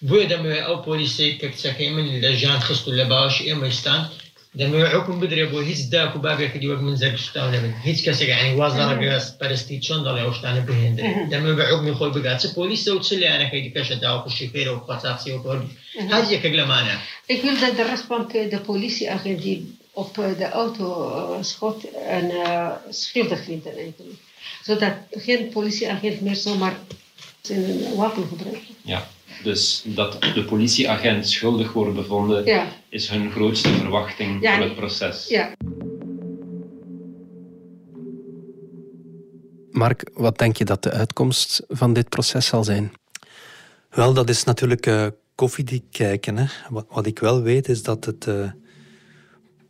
داني 0.03 0.27
أخوم 0.27 0.27
بوي 0.27 0.27
دم 0.27 0.47
أو 0.47 0.83
بوليسيك 0.83 1.45
كتسكي 1.45 1.91
من 1.91 2.21
لجان 2.21 2.61
خصو 2.61 2.93
لباش 2.93 3.43
إيمستان 3.43 4.05
دم 4.55 4.87
حكم 4.87 5.21
بدري 5.21 5.43
ابو 5.43 5.59
هيز 5.59 5.83
داك 5.83 6.17
وبابي 6.17 6.49
كدي 6.49 6.69
وقت 6.69 6.81
من 6.81 6.97
زق 6.97 7.15
شتاون 7.15 7.53
من 7.53 7.73
هيز 7.73 8.09
كسر 8.09 8.29
يعني 8.29 8.55
وازر 8.55 9.01
جاس 9.01 9.31
برستي 9.31 9.83
شون 9.83 10.03
ضل 10.03 10.19
يوشتان 10.19 10.61
بهند 10.61 11.01
دم 11.31 11.57
بعقم 11.57 11.89
يخول 11.89 12.23
بقات 12.23 12.55
بوليس 12.55 12.85
تو 12.85 12.99
تسلي 12.99 13.37
انا 13.37 13.49
كيدي 13.49 13.69
كاش 13.69 13.93
داو 13.93 14.25
كشيفير 14.25 14.73
وقطاقسي 14.73 15.33
وكل 15.33 15.63
هذه 16.11 16.37
كلمانا 16.43 16.99
Ik 17.29 17.43
wil 17.43 17.59
dat 17.59 17.77
de 17.77 17.83
respond 17.83 18.33
de 18.33 18.61
politieagent 18.67 19.43
die 19.43 19.77
op 19.93 20.15
de 20.15 20.49
auto 20.51 21.39
schot 21.41 21.91
en 22.09 22.31
uh, 22.31 22.71
schuldig 22.91 23.45
vindt 23.45 23.67
eigenlijk. 23.67 24.01
Zodat 24.63 24.93
geen 25.11 25.49
politieagent 25.49 26.21
meer 26.21 26.37
zomaar 26.37 26.77
zijn 27.43 27.95
wapen 27.97 28.29
gebruikt. 28.29 28.69
Ja. 28.85 29.09
Dus 29.44 29.84
dat 29.86 30.22
de 30.34 30.44
politieagent 30.44 31.28
schuldig 31.28 31.74
wordt 31.74 31.96
bevonden, 31.96 32.46
ja. 32.46 32.68
is 32.90 33.10
hun 33.10 33.32
grootste 33.32 33.70
verwachting 33.70 34.42
ja, 34.42 34.52
van 34.54 34.62
het 34.62 34.76
proces. 34.76 35.28
Ja. 35.28 35.52
Mark, 39.72 40.10
wat 40.14 40.38
denk 40.38 40.58
je 40.58 40.66
dat 40.66 40.84
de 40.84 40.92
uitkomst 40.92 41.64
van 41.68 41.94
dit 41.94 42.10
proces 42.10 42.46
zal 42.46 42.64
zijn? 42.64 42.92
Wel, 43.90 44.14
dat 44.14 44.30
is 44.30 44.44
natuurlijk 44.44 44.86
uh, 44.86 45.08
koffiedik 45.36 45.84
kijken. 45.92 46.38
Hè. 46.38 46.46
Wat, 46.70 46.86
wat, 46.90 47.06
ik 47.06 47.20
wel 47.20 47.42
weet 47.42 47.68
is 47.68 47.84
dat 47.84 48.06
het 48.06 48.26
uh, 48.26 48.52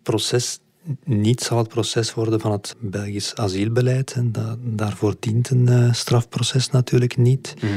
proces 0.03 0.59
niet 1.03 1.41
zal 1.41 1.57
het 1.57 1.67
proces 1.67 2.13
worden 2.13 2.39
van 2.39 2.51
het 2.51 2.75
Belgisch 2.79 3.35
asielbeleid. 3.35 4.13
En 4.13 4.31
da 4.31 4.55
daarvoor 4.59 5.15
dient 5.19 5.49
een 5.49 5.67
uh, 5.69 5.93
strafproces 5.93 6.69
natuurlijk 6.69 7.17
niet. 7.17 7.53
Mm. 7.61 7.69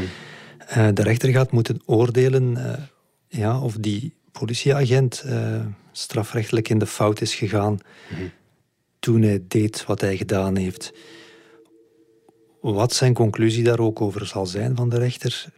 Uh, 0.71 0.89
de 0.95 1.03
rechter 1.03 1.29
gaat 1.29 1.51
moeten 1.51 1.83
oordelen 1.85 2.57
uh, 2.57 2.73
ja, 3.29 3.61
of 3.61 3.77
die 3.77 4.15
politieagent 4.33 5.25
strafrechtelijk 5.93 6.69
in 6.69 6.79
de 6.79 6.87
fout 6.87 7.21
is 7.21 7.35
gegaan 7.35 7.79
mm. 8.11 8.31
toen 8.99 9.23
hij 9.23 9.45
deed 9.49 9.85
wat 9.85 10.01
hij 10.01 10.17
gedaan 10.17 10.57
heeft. 10.57 10.93
Wat 12.61 12.93
zijn 12.93 13.15
conclusie 13.15 13.65
daar 13.65 13.79
ook 13.79 14.01
over 14.01 14.27
zal 14.27 14.47
zijn 14.47 14.77
van 14.77 14.89
de 14.89 14.99
rechter, 14.99 15.53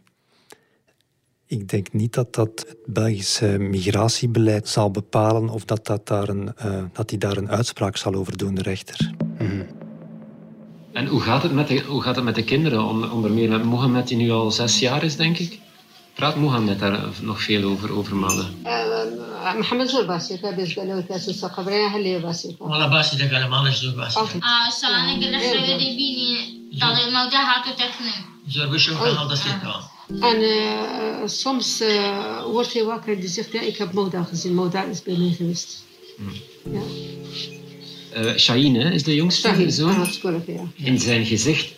ik 1.47 1.69
denk 1.69 1.93
niet 1.93 2.13
dat 2.13 2.33
dat 2.33 2.65
het 2.67 2.77
Belgische 2.85 3.57
migratiebeleid 3.59 4.67
zal 4.67 4.91
bepalen 4.91 5.49
of 5.49 5.65
dat, 5.65 5.85
dat, 5.85 6.07
daar 6.07 6.29
een, 6.29 6.53
uh, 6.65 6.83
dat 6.93 7.09
die 7.09 7.17
daar 7.17 7.37
een 7.37 7.49
uitspraak 7.49 7.97
zal 7.97 8.13
over 8.13 8.37
doen, 8.37 8.55
de 8.55 8.61
rechter. 8.61 9.11
Mm. 9.39 9.76
En 10.96 11.06
hoe 11.06 11.20
gaat 11.20 11.42
het 11.42 11.52
met 11.52 11.68
de, 11.68 11.80
hoe 11.80 12.02
gaat 12.02 12.16
het 12.16 12.24
met 12.24 12.34
de 12.34 12.44
kinderen? 12.44 12.84
Onder, 12.84 13.12
onder 13.12 13.30
meer 13.30 13.48
met 13.48 13.62
Mohamed, 13.62 14.08
die 14.08 14.16
nu 14.16 14.30
al 14.30 14.50
zes 14.50 14.78
jaar 14.78 15.02
is, 15.02 15.16
denk 15.16 15.38
ik. 15.38 15.60
Praat 16.14 16.36
Mohamed 16.36 16.78
daar 16.78 17.00
nog 17.20 17.42
veel 17.42 17.62
over, 17.62 17.92
over 17.92 18.16
mannen? 18.16 18.46
محمد 19.58 19.86
زور 19.86 20.04
باسي 20.04 20.36
بالنسبه 20.36 20.84
له 20.84 21.00
تاسو 21.00 21.32
صقبرين 21.32 21.88
هل 21.88 22.20
باسي 22.20 22.56
والله 22.60 22.86
باسي 22.86 23.16
ده 23.16 23.38
قال 23.38 23.50
ما 23.50 23.70
زور 23.70 23.94
باسي 23.94 24.20
اه 24.20 24.70
سلام 24.70 25.20
قال 25.20 25.32
له 25.32 25.76
بيني 25.76 26.62
طال 26.80 26.92
الموضوع 27.08 27.40
هاتو 27.40 27.70
تكلم 27.70 28.24
زور 28.48 28.66
بشو 28.66 28.98
كان 28.98 29.16
هذا 29.16 29.34
سيتو 29.34 29.72
En 30.12 30.38
uh, 30.42 31.26
soms 31.26 31.80
uh, 31.80 32.42
wordt 32.44 32.72
hij 32.72 32.84
wakker 32.84 33.12
en 33.14 33.20
die 33.20 33.28
zegt, 33.28 33.52
ja, 33.52 33.60
ik 33.60 33.76
heb 33.76 33.92
Moda 33.92 34.22
gezien. 34.22 34.54
Moda 34.54 34.82
is 34.82 35.02
bij 35.02 35.16
mij 35.16 35.34
geweest. 35.38 35.84
Hmm. 36.16 36.32
Ja. 36.72 36.82
Uh, 38.16 38.36
Shaheen 38.36 38.76
is 38.76 39.02
de 39.02 39.14
jongste 39.14 39.48
Shaheen, 39.48 39.72
zoon. 39.72 40.00
Ah, 40.00 40.46
ja. 40.46 40.62
In 40.76 40.98
zijn 40.98 41.26
gezicht, 41.26 41.72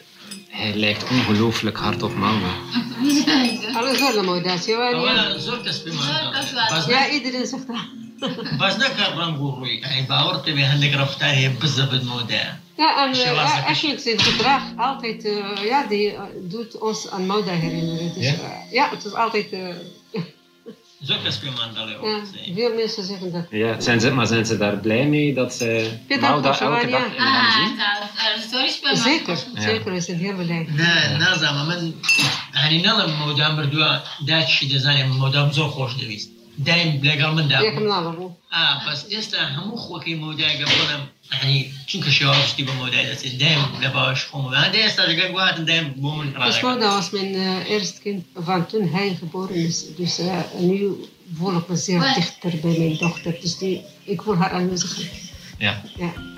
hij 0.49 0.75
lijkt 0.75 1.11
ongelooflijk 1.11 1.77
hard 1.77 2.03
op 2.03 2.15
Mauda. 2.15 2.55
Alles 3.79 3.99
wel 4.01 4.23
Moda. 4.25 4.57
Ja, 6.89 7.11
iedereen 7.11 7.47
zegt 7.47 7.67
dat. 7.67 7.77
بس 8.61 8.75
نكر 8.77 9.19
رنقوري 9.19 9.81
يعني 9.81 10.07
باورت 10.07 10.51
بها 10.51 10.75
انك 10.75 10.95
رفتها 10.95 11.49
بزاف 11.49 11.93
الموضوع 11.93 12.55
ja, 12.77 13.05
en 13.05 13.15
uh, 13.15 13.65
eigenlijk 13.67 14.01
zijn 14.01 14.21
gedrag 14.21 14.63
altijd, 14.77 15.25
uh, 15.25 15.65
ja, 15.65 15.87
die 15.87 16.13
uh, 16.13 16.21
doet 16.43 16.79
ons 16.79 17.11
aan 17.11 17.27
Mauda 17.27 17.53
herinneren. 17.53 18.15
Dus, 18.15 18.25
ja? 18.25 18.35
ja, 18.71 18.91
het 18.91 19.05
is 19.05 19.15
altijd... 19.15 19.47
Zo 21.03 21.15
ja, 21.15 21.31
veel 22.55 22.75
mensen 22.75 23.05
zeggen 23.05 23.33
dat. 23.33 23.47
Ja, 23.51 23.81
zijn 23.81 24.01
ze, 24.01 24.11
maar 24.11 24.27
zijn 24.27 24.47
ze 24.47 24.57
daar 24.57 24.77
blij 24.77 25.07
mee 25.07 25.35
dat 25.35 25.55
ze 25.55 25.91
Mauda 26.21 26.61
elke 26.61 26.87
dag 26.87 27.15
in 27.15 27.21
ah, 27.21 27.57
Zeker, 28.95 29.37
zeker, 29.55 29.93
we 29.93 30.01
zijn 30.01 30.19
heel 30.19 30.35
blij. 30.35 30.69
Nee, 30.71 31.19
نازم 31.19 31.67
من 31.69 31.95
يعني 32.55 32.83
نظم 32.83 33.11
مودا 33.11 33.49
مردوا 33.49 34.01
داش 34.27 34.65
دزاني 34.65 35.05
مودا 35.05 35.45
مزو 35.45 35.69
خوش 35.69 35.93
دويست 35.95 36.31
دايم 36.59 37.01
لقال 37.05 37.35
من 37.35 37.49
دابو 37.49 37.65
ياكم 37.65 37.89
نظروا 37.89 38.31
اه 38.53 38.91
بس 38.91 39.13
يستا 39.13 39.49
همو 39.49 39.77
خوكي 39.77 40.15
مودا 40.15 40.49
قبلنا 40.49 41.07
يعني 41.33 41.73
چونکە 41.89 42.11
شێواشتی 42.19 42.67
بە 42.67 42.73
مۆدای 42.81 43.07
دەچێت 43.11 43.35
دایم 43.43 43.63
لە 43.83 43.89
باش 43.97 44.21
خۆم 44.31 44.45
دێ 44.73 44.79
ئێستا 44.85 45.03
لەگەر 45.11 45.29
گواتن 45.33 45.65
دایم 45.71 45.87
بۆ 46.03 46.11
من 46.19 46.29
Moda 46.63 46.89
was 46.97 47.09
mijn 47.17 47.33
uh, 47.35 47.71
eerste 47.73 48.01
kind 48.05 48.23
van 48.47 48.67
toen 48.67 48.85
hij 48.95 49.09
geboren 49.21 49.55
is. 49.69 49.77
Dus 49.97 50.21
uh, 50.21 50.41
nu 50.71 50.79
voel 51.37 51.57
ik 51.61 51.69
me 51.69 51.77
zeer 51.77 52.01
dichter 52.15 52.53
bij 52.63 52.77
mijn 52.79 52.97
dochter. 53.05 53.33
Dus 53.43 53.59
die, 53.59 53.83
ik 54.05 54.23
voel 54.23 54.37
haar 54.37 54.51
aanwezig. 54.51 54.93
Ja. 55.59 55.73
ja. 56.03 56.13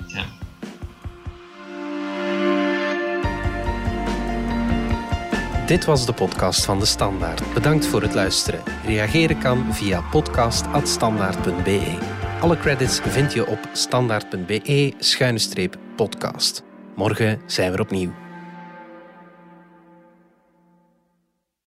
Dit 5.72 5.84
was 5.84 6.06
de 6.06 6.12
podcast 6.12 6.64
van 6.64 6.78
De 6.78 6.86
Standaard. 6.86 7.54
Bedankt 7.54 7.86
voor 7.86 8.02
het 8.02 8.14
luisteren. 8.14 8.62
Reageren 8.86 9.38
kan 9.38 9.74
via 9.74 10.00
podcast.standaard.be. 10.00 11.98
Alle 12.40 12.58
credits 12.58 13.00
vind 13.00 13.32
je 13.32 13.46
op 13.46 13.58
standaard.be-podcast. 13.72 16.62
Morgen 16.94 17.40
zijn 17.46 17.72
we 17.72 17.80
opnieuw. 17.80 18.21